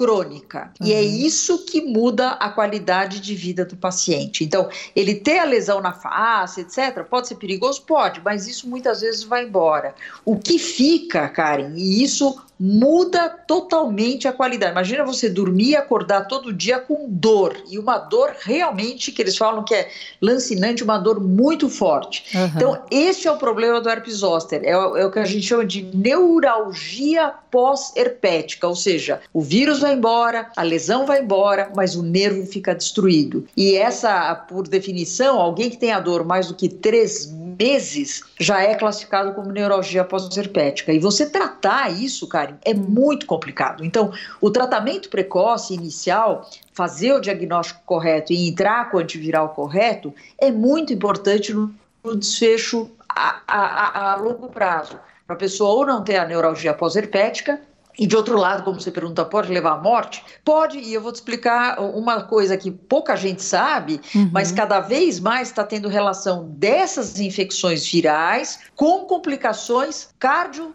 crônica. 0.00 0.72
Uhum. 0.80 0.86
E 0.86 0.94
é 0.94 1.00
uhum. 1.00 1.16
isso 1.26 1.66
que 1.66 1.82
muda 1.82 2.30
a 2.30 2.48
qualidade 2.48 3.20
de 3.20 3.34
vida 3.34 3.66
do 3.66 3.76
paciente. 3.76 4.42
Então, 4.42 4.66
ele 4.96 5.14
ter 5.14 5.40
a 5.40 5.44
lesão 5.44 5.78
na 5.82 5.92
face, 5.92 6.62
etc., 6.62 7.04
pode 7.04 7.28
ser 7.28 7.34
perigoso? 7.34 7.82
Pode, 7.82 8.22
mas 8.24 8.48
isso 8.48 8.66
muitas 8.66 9.02
vezes 9.02 9.22
vai 9.22 9.44
embora. 9.44 9.94
O 10.24 10.38
que 10.38 10.58
fica, 10.58 11.28
Karen, 11.28 11.74
e 11.76 12.02
isso 12.02 12.40
muda 12.60 13.30
totalmente 13.30 14.28
a 14.28 14.32
qualidade. 14.34 14.72
Imagina 14.72 15.02
você 15.02 15.30
dormir 15.30 15.70
e 15.70 15.76
acordar 15.76 16.28
todo 16.28 16.52
dia 16.52 16.78
com 16.78 17.06
dor, 17.08 17.56
e 17.70 17.78
uma 17.78 17.96
dor 17.96 18.34
realmente 18.38 19.10
que 19.10 19.22
eles 19.22 19.36
falam 19.36 19.64
que 19.64 19.74
é 19.74 19.88
lancinante, 20.20 20.84
uma 20.84 20.98
dor 20.98 21.18
muito 21.20 21.70
forte. 21.70 22.36
Uhum. 22.36 22.46
Então, 22.54 22.82
esse 22.90 23.26
é 23.26 23.32
o 23.32 23.38
problema 23.38 23.80
do 23.80 23.88
herpes 23.88 24.16
zoster, 24.16 24.60
é, 24.62 24.72
é 24.72 25.06
o 25.06 25.10
que 25.10 25.18
a 25.18 25.24
gente 25.24 25.46
chama 25.46 25.64
de 25.64 25.82
neuralgia 25.94 27.32
pós-herpética, 27.50 28.68
ou 28.68 28.76
seja, 28.76 29.20
o 29.32 29.40
vírus 29.40 29.80
vai 29.80 29.94
embora, 29.94 30.50
a 30.54 30.62
lesão 30.62 31.06
vai 31.06 31.22
embora, 31.22 31.72
mas 31.74 31.96
o 31.96 32.02
nervo 32.02 32.44
fica 32.44 32.74
destruído. 32.74 33.46
E 33.56 33.74
essa, 33.74 34.34
por 34.34 34.68
definição, 34.68 35.40
alguém 35.40 35.70
que 35.70 35.78
tem 35.78 35.92
a 35.92 36.00
dor 36.00 36.24
mais 36.24 36.48
do 36.48 36.54
que 36.54 36.68
três 36.68 37.26
meses 37.58 38.22
já 38.38 38.62
é 38.62 38.74
classificado 38.74 39.34
como 39.34 39.52
neuralgia 39.52 40.04
pós-herpética. 40.04 40.92
E 40.92 40.98
você 40.98 41.28
tratar 41.28 41.90
isso, 41.90 42.26
Karen, 42.28 42.56
é 42.64 42.74
muito 42.74 43.26
complicado. 43.26 43.84
Então, 43.84 44.12
o 44.40 44.50
tratamento 44.50 45.08
precoce 45.08 45.74
inicial, 45.74 46.48
fazer 46.72 47.12
o 47.12 47.20
diagnóstico 47.20 47.80
correto 47.84 48.32
e 48.32 48.48
entrar 48.48 48.90
com 48.90 48.96
o 48.96 49.00
antiviral 49.00 49.50
correto 49.50 50.14
é 50.38 50.50
muito 50.50 50.92
importante 50.92 51.52
no, 51.52 51.74
no 52.02 52.16
desfecho 52.16 52.90
a, 53.08 53.40
a, 53.46 54.12
a 54.12 54.16
longo 54.16 54.48
prazo 54.48 54.98
para 55.26 55.36
a 55.36 55.38
pessoa 55.38 55.70
ou 55.70 55.86
não 55.86 56.02
ter 56.02 56.16
a 56.16 56.26
neuralgia 56.26 56.74
pós-herpética 56.74 57.60
e 58.00 58.06
de 58.06 58.16
outro 58.16 58.38
lado, 58.38 58.62
como 58.62 58.80
você 58.80 58.90
pergunta, 58.90 59.26
pode 59.26 59.52
levar 59.52 59.72
à 59.72 59.76
morte? 59.76 60.24
Pode, 60.42 60.78
e 60.78 60.94
eu 60.94 61.02
vou 61.02 61.12
te 61.12 61.16
explicar 61.16 61.78
uma 61.78 62.22
coisa 62.22 62.56
que 62.56 62.70
pouca 62.70 63.14
gente 63.14 63.42
sabe, 63.42 64.00
uhum. 64.14 64.30
mas 64.32 64.50
cada 64.50 64.80
vez 64.80 65.20
mais 65.20 65.48
está 65.48 65.64
tendo 65.64 65.86
relação 65.86 66.48
dessas 66.48 67.20
infecções 67.20 67.86
virais 67.86 68.60
com 68.74 69.00
complicações 69.00 70.08
cardio 70.18 70.68
uh, 70.68 70.74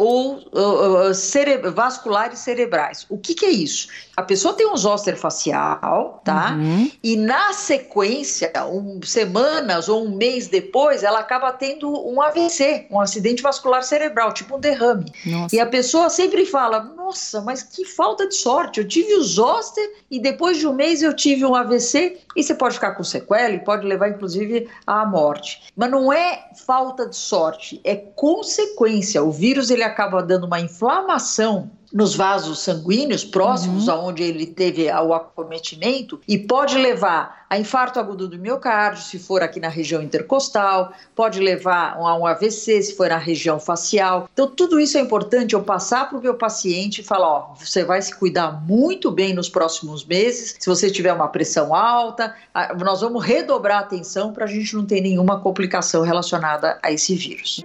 ou 0.00 0.36
uh, 0.36 1.12
cere 1.12 1.56
vasculares 1.56 2.38
cerebrais. 2.38 3.04
O 3.08 3.18
que, 3.18 3.34
que, 3.34 3.46
é 3.46 3.50
isso? 3.50 3.88
A 4.16 4.22
pessoa 4.22 4.54
tem 4.54 4.70
um 4.70 4.76
zoster 4.76 5.16
facial, 5.16 6.22
tá? 6.24 6.52
Uhum. 6.52 6.88
E 7.02 7.16
na 7.16 7.52
sequência, 7.52 8.52
um, 8.66 9.00
semanas 9.02 9.88
ou 9.88 10.06
um 10.06 10.16
mês 10.16 10.46
depois, 10.46 11.02
ela 11.02 11.18
acaba 11.18 11.52
tendo 11.52 11.90
um 12.08 12.22
AVC, 12.22 12.86
um 12.92 13.00
acidente 13.00 13.42
vascular 13.42 13.82
cerebral, 13.82 14.32
tipo 14.32 14.56
um 14.56 14.60
derrame. 14.60 15.12
Nossa. 15.26 15.56
E 15.56 15.58
a 15.58 15.66
pessoa 15.66 16.08
sempre 16.08 16.46
fala 16.46 16.59
fala: 16.60 16.80
nossa, 16.80 17.40
mas 17.40 17.62
que 17.62 17.86
falta 17.86 18.28
de 18.28 18.34
sorte. 18.34 18.80
Eu 18.80 18.86
tive 18.86 19.14
o 19.14 19.22
zoster 19.22 19.82
e 20.10 20.20
depois 20.20 20.58
de 20.58 20.66
um 20.66 20.74
mês 20.74 21.02
eu 21.02 21.14
tive 21.14 21.44
um 21.44 21.54
AVC 21.54 22.18
e 22.36 22.42
você 22.42 22.54
pode 22.54 22.74
ficar 22.74 22.92
com 22.92 23.02
sequela 23.02 23.54
e 23.54 23.64
pode 23.64 23.86
levar 23.86 24.10
inclusive 24.10 24.68
à 24.86 25.06
morte. 25.06 25.62
Mas 25.74 25.90
não 25.90 26.12
é 26.12 26.50
falta 26.66 27.06
de 27.06 27.16
sorte, 27.16 27.80
é 27.82 27.96
consequência. 27.96 29.22
O 29.22 29.32
vírus 29.32 29.70
ele 29.70 29.82
acaba 29.82 30.22
dando 30.22 30.44
uma 30.44 30.60
inflamação 30.60 31.70
nos 31.92 32.14
vasos 32.14 32.60
sanguíneos 32.60 33.24
próximos 33.24 33.88
uhum. 33.88 33.94
aonde 33.94 34.22
ele 34.22 34.46
teve 34.46 34.90
o 34.90 35.12
acometimento 35.12 36.20
e 36.26 36.38
pode 36.38 36.76
levar 36.76 37.40
a 37.50 37.58
infarto 37.58 37.98
agudo 37.98 38.28
do 38.28 38.38
miocárdio, 38.38 39.02
se 39.02 39.18
for 39.18 39.42
aqui 39.42 39.58
na 39.58 39.68
região 39.68 40.00
intercostal, 40.00 40.92
pode 41.16 41.40
levar 41.40 41.96
a 41.96 42.16
um 42.16 42.24
AVC, 42.24 42.80
se 42.80 42.94
for 42.94 43.08
na 43.08 43.16
região 43.16 43.58
facial. 43.58 44.28
Então, 44.32 44.46
tudo 44.46 44.78
isso 44.78 44.96
é 44.96 45.00
importante 45.00 45.54
eu 45.54 45.62
passar 45.62 46.08
para 46.08 46.16
o 46.16 46.22
meu 46.22 46.34
paciente 46.34 47.00
e 47.00 47.04
falar: 47.04 47.26
ó, 47.26 47.54
você 47.58 47.82
vai 47.82 48.00
se 48.00 48.14
cuidar 48.14 48.52
muito 48.64 49.10
bem 49.10 49.34
nos 49.34 49.48
próximos 49.48 50.04
meses. 50.04 50.54
Se 50.60 50.68
você 50.68 50.88
tiver 50.92 51.12
uma 51.12 51.26
pressão 51.26 51.74
alta, 51.74 52.36
nós 52.78 53.00
vamos 53.00 53.24
redobrar 53.24 53.78
a 53.78 53.80
atenção 53.80 54.32
para 54.32 54.44
a 54.44 54.48
gente 54.48 54.76
não 54.76 54.86
ter 54.86 55.00
nenhuma 55.00 55.40
complicação 55.40 56.02
relacionada 56.02 56.78
a 56.80 56.92
esse 56.92 57.16
vírus. 57.16 57.64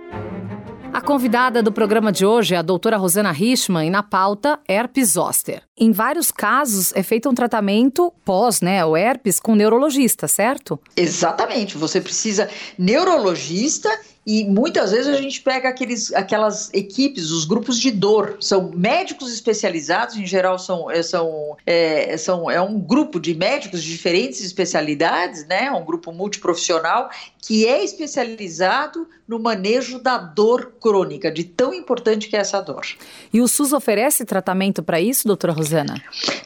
A 0.96 1.02
convidada 1.02 1.62
do 1.62 1.74
programa 1.74 2.10
de 2.10 2.26
hoje 2.26 2.56
é 2.56 2.58
a 2.58 2.62
doutora 2.62 2.96
Rosana 2.96 3.30
Richman 3.30 3.86
e 3.86 3.90
na 3.90 4.02
pauta 4.02 4.58
herpes 4.66 5.10
zoster. 5.10 5.62
Em 5.78 5.92
vários 5.92 6.32
casos 6.32 6.94
é 6.96 7.04
feito 7.04 7.30
um 7.30 7.34
tratamento 7.34 8.14
pós, 8.24 8.62
né, 8.62 8.86
o 8.86 8.96
herpes 8.96 9.42
com 9.42 9.56
neurologista, 9.56 10.26
certo? 10.26 10.80
Exatamente. 10.96 11.78
Você 11.78 12.00
precisa 12.00 12.50
neurologista 12.78 13.90
e 14.26 14.44
muitas 14.44 14.92
vezes 14.92 15.08
a 15.08 15.22
gente 15.22 15.42
pega 15.42 15.70
aqueles, 15.70 16.12
aquelas 16.14 16.74
equipes, 16.74 17.30
os 17.30 17.46
grupos 17.46 17.80
de 17.80 17.92
dor, 17.92 18.38
são 18.40 18.72
médicos 18.74 19.32
especializados, 19.32 20.16
em 20.16 20.26
geral 20.26 20.58
são, 20.58 20.90
é, 20.90 21.04
são, 21.04 21.56
é, 21.64 22.18
são 22.18 22.50
é 22.50 22.60
um 22.60 22.80
grupo 22.80 23.20
de 23.20 23.36
médicos 23.36 23.84
de 23.84 23.92
diferentes 23.92 24.42
especialidades, 24.44 25.46
né? 25.46 25.70
Um 25.72 25.86
grupo 25.86 26.12
multiprofissional 26.12 27.10
que 27.40 27.68
é 27.68 27.84
especializado 27.84 29.08
no 29.28 29.38
manejo 29.38 30.00
da 30.00 30.18
dor 30.18 30.74
crônica, 30.82 31.32
de 31.32 31.44
tão 31.44 31.72
importante 31.72 32.28
que 32.28 32.36
é 32.36 32.40
essa 32.40 32.60
dor. 32.60 32.84
E 33.32 33.40
o 33.40 33.48
SUS 33.48 33.72
oferece 33.72 34.26
tratamento 34.26 34.82
para 34.82 35.00
isso, 35.00 35.28
doutora 35.28 35.54
Rosana? 35.54 35.65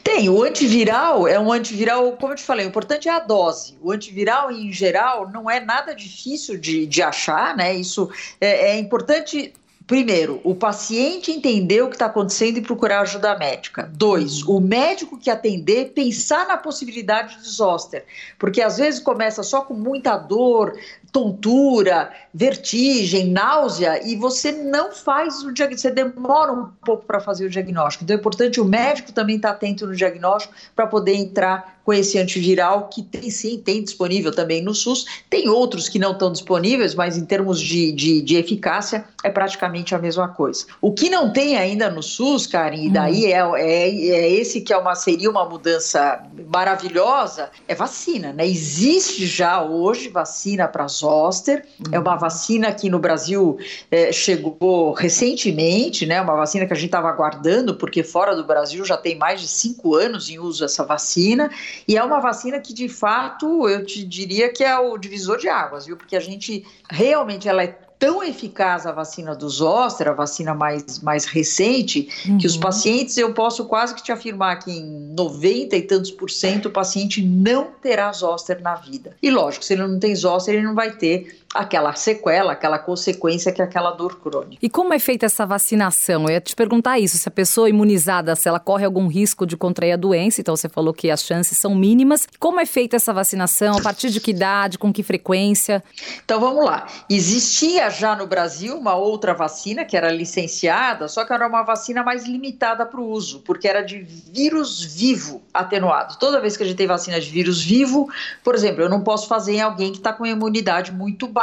Tem, 0.02 0.28
o 0.28 0.42
antiviral 0.42 1.26
é 1.28 1.38
um 1.38 1.52
antiviral, 1.52 2.12
como 2.12 2.32
eu 2.32 2.36
te 2.36 2.42
falei, 2.42 2.66
o 2.66 2.68
importante 2.68 3.08
é 3.08 3.12
a 3.12 3.18
dose. 3.18 3.76
O 3.80 3.92
antiviral, 3.92 4.50
em 4.50 4.72
geral, 4.72 5.30
não 5.30 5.50
é 5.50 5.60
nada 5.60 5.94
difícil 5.94 6.58
de, 6.58 6.86
de 6.86 7.02
achar, 7.02 7.56
né? 7.56 7.74
Isso 7.74 8.10
é, 8.40 8.72
é 8.72 8.78
importante 8.78 9.52
Primeiro, 9.90 10.40
o 10.44 10.54
paciente 10.54 11.32
entender 11.32 11.82
o 11.82 11.88
que 11.88 11.96
está 11.96 12.06
acontecendo 12.06 12.58
e 12.58 12.62
procurar 12.62 13.00
ajuda 13.00 13.36
médica. 13.36 13.90
Dois, 13.92 14.40
o 14.44 14.60
médico 14.60 15.18
que 15.18 15.28
atender 15.28 15.86
pensar 15.86 16.46
na 16.46 16.56
possibilidade 16.56 17.42
de 17.42 17.48
zoster, 17.48 18.04
porque 18.38 18.62
às 18.62 18.78
vezes 18.78 19.00
começa 19.00 19.42
só 19.42 19.62
com 19.62 19.74
muita 19.74 20.16
dor, 20.16 20.78
tontura, 21.10 22.12
vertigem, 22.32 23.32
náusea 23.32 24.00
e 24.06 24.14
você 24.14 24.52
não 24.52 24.92
faz 24.92 25.42
o 25.42 25.52
diagnóstico, 25.52 25.80
você 25.80 25.90
demora 25.90 26.52
um 26.52 26.66
pouco 26.84 27.04
para 27.04 27.18
fazer 27.18 27.46
o 27.46 27.50
diagnóstico. 27.50 28.04
Então 28.04 28.14
é 28.14 28.18
importante 28.20 28.60
o 28.60 28.64
médico 28.64 29.10
também 29.10 29.34
estar 29.34 29.48
tá 29.48 29.54
atento 29.56 29.88
no 29.88 29.96
diagnóstico 29.96 30.54
para 30.76 30.86
poder 30.86 31.16
entrar 31.16 31.79
com 31.84 31.92
esse 31.92 32.18
antiviral 32.18 32.88
que 32.88 33.02
tem 33.02 33.30
sim, 33.30 33.58
tem 33.58 33.82
disponível 33.82 34.32
também 34.32 34.62
no 34.62 34.74
SUS. 34.74 35.06
Tem 35.28 35.48
outros 35.48 35.88
que 35.88 35.98
não 35.98 36.12
estão 36.12 36.30
disponíveis, 36.30 36.94
mas 36.94 37.16
em 37.16 37.24
termos 37.24 37.60
de, 37.60 37.92
de, 37.92 38.20
de, 38.20 38.36
eficácia 38.36 39.04
é 39.24 39.30
praticamente 39.30 39.94
a 39.94 39.98
mesma 39.98 40.28
coisa. 40.28 40.66
O 40.80 40.92
que 40.92 41.10
não 41.10 41.32
tem 41.32 41.56
ainda 41.56 41.90
no 41.90 42.02
SUS, 42.02 42.46
Karen, 42.46 42.84
e 42.84 42.90
daí 42.90 43.24
hum. 43.34 43.56
é, 43.56 43.62
é, 43.62 43.88
é, 43.88 44.30
esse 44.32 44.60
que 44.60 44.72
é 44.72 44.76
uma, 44.76 44.94
seria 44.94 45.30
uma 45.30 45.44
mudança 45.44 46.22
maravilhosa, 46.48 47.50
é 47.66 47.74
vacina, 47.74 48.32
né? 48.32 48.46
Existe 48.46 49.26
já 49.26 49.62
hoje 49.62 50.08
vacina 50.08 50.68
para 50.68 50.86
zoster, 50.88 51.66
é 51.92 51.98
uma 51.98 52.16
vacina 52.16 52.72
que 52.72 52.88
no 52.88 52.98
Brasil 52.98 53.58
é, 53.90 54.12
chegou 54.12 54.92
recentemente, 54.92 56.06
né? 56.06 56.20
Uma 56.20 56.36
vacina 56.36 56.66
que 56.66 56.72
a 56.72 56.76
gente 56.76 56.86
estava 56.86 57.08
aguardando, 57.08 57.74
porque 57.74 58.02
fora 58.02 58.34
do 58.34 58.44
Brasil 58.44 58.84
já 58.84 58.96
tem 58.96 59.16
mais 59.16 59.40
de 59.40 59.48
cinco 59.48 59.94
anos 59.94 60.28
em 60.28 60.38
uso 60.38 60.64
essa 60.64 60.84
vacina, 60.84 61.50
e 61.86 61.96
é 61.96 62.02
uma 62.02 62.20
vacina 62.20 62.60
que, 62.60 62.72
de 62.72 62.88
fato, 62.88 63.68
eu 63.68 63.84
te 63.84 64.04
diria 64.04 64.52
que 64.52 64.64
é 64.64 64.78
o 64.78 64.96
divisor 64.98 65.38
de 65.38 65.48
águas, 65.48 65.86
viu? 65.86 65.96
Porque 65.96 66.16
a 66.16 66.20
gente 66.20 66.64
realmente 66.90 67.48
ela 67.48 67.62
é 67.62 67.78
tão 68.00 68.24
eficaz 68.24 68.86
a 68.86 68.92
vacina 68.92 69.34
do 69.34 69.46
zoster, 69.46 70.08
a 70.08 70.12
vacina 70.12 70.54
mais, 70.54 71.00
mais 71.00 71.26
recente, 71.26 72.08
uhum. 72.26 72.38
que 72.38 72.46
os 72.46 72.54
uhum. 72.54 72.62
pacientes, 72.62 73.18
eu 73.18 73.34
posso 73.34 73.66
quase 73.66 73.94
que 73.94 74.02
te 74.02 74.10
afirmar 74.10 74.58
que 74.58 74.72
em 74.72 75.12
90 75.14 75.76
e 75.76 75.82
tantos 75.82 76.10
por 76.10 76.30
cento 76.30 76.66
o 76.66 76.70
paciente 76.70 77.22
não 77.22 77.68
terá 77.82 78.10
zoster 78.10 78.62
na 78.62 78.74
vida. 78.74 79.14
E 79.22 79.30
lógico, 79.30 79.62
se 79.62 79.74
ele 79.74 79.86
não 79.86 80.00
tem 80.00 80.16
zoster, 80.16 80.54
ele 80.54 80.64
não 80.64 80.74
vai 80.74 80.92
ter 80.92 81.39
aquela 81.54 81.94
sequela, 81.94 82.52
aquela 82.52 82.78
consequência 82.78 83.52
que 83.52 83.60
é 83.60 83.64
aquela 83.64 83.90
dor 83.90 84.20
crônica. 84.20 84.58
E 84.62 84.70
como 84.70 84.94
é 84.94 84.98
feita 84.98 85.26
essa 85.26 85.44
vacinação? 85.44 86.24
Eu 86.24 86.30
ia 86.30 86.40
te 86.40 86.54
perguntar 86.54 86.98
isso, 86.98 87.18
se 87.18 87.28
a 87.28 87.30
pessoa 87.32 87.68
imunizada, 87.68 88.36
se 88.36 88.48
ela 88.48 88.60
corre 88.60 88.84
algum 88.84 89.08
risco 89.08 89.44
de 89.44 89.56
contrair 89.56 89.92
a 89.92 89.96
doença, 89.96 90.40
então 90.40 90.54
você 90.54 90.68
falou 90.68 90.94
que 90.94 91.10
as 91.10 91.24
chances 91.24 91.58
são 91.58 91.74
mínimas. 91.74 92.26
Como 92.38 92.60
é 92.60 92.66
feita 92.66 92.96
essa 92.96 93.12
vacinação? 93.12 93.78
A 93.78 93.82
partir 93.82 94.10
de 94.10 94.20
que 94.20 94.30
idade, 94.30 94.78
com 94.78 94.92
que 94.92 95.02
frequência? 95.02 95.82
Então 96.24 96.38
vamos 96.40 96.64
lá. 96.64 96.86
Existia 97.08 97.90
já 97.90 98.14
no 98.14 98.26
Brasil 98.26 98.76
uma 98.76 98.94
outra 98.94 99.34
vacina 99.34 99.84
que 99.84 99.96
era 99.96 100.10
licenciada, 100.10 101.08
só 101.08 101.24
que 101.24 101.32
era 101.32 101.48
uma 101.48 101.62
vacina 101.62 102.02
mais 102.04 102.26
limitada 102.26 102.86
para 102.86 103.00
o 103.00 103.08
uso, 103.08 103.40
porque 103.40 103.66
era 103.66 103.82
de 103.82 103.98
vírus 103.98 104.82
vivo 104.82 105.42
atenuado. 105.52 106.16
Toda 106.18 106.40
vez 106.40 106.56
que 106.56 106.62
a 106.62 106.66
gente 106.66 106.76
tem 106.76 106.86
vacina 106.86 107.20
de 107.20 107.28
vírus 107.28 107.62
vivo, 107.62 108.08
por 108.44 108.54
exemplo, 108.54 108.82
eu 108.82 108.88
não 108.88 109.02
posso 109.02 109.26
fazer 109.26 109.54
em 109.54 109.60
alguém 109.60 109.90
que 109.90 109.98
está 109.98 110.12
com 110.12 110.24
imunidade 110.24 110.92
muito 110.92 111.26
baixa, 111.26 111.39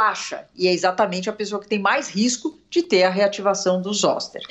e 0.54 0.68
é 0.68 0.72
exatamente 0.72 1.28
a 1.28 1.32
pessoa 1.32 1.60
que 1.60 1.68
tem 1.68 1.78
mais 1.78 2.08
risco 2.08 2.58
de 2.70 2.82
ter 2.82 3.02
a 3.02 3.10
reativação 3.10 3.80
do 3.82 3.92
zoster. 3.92 4.42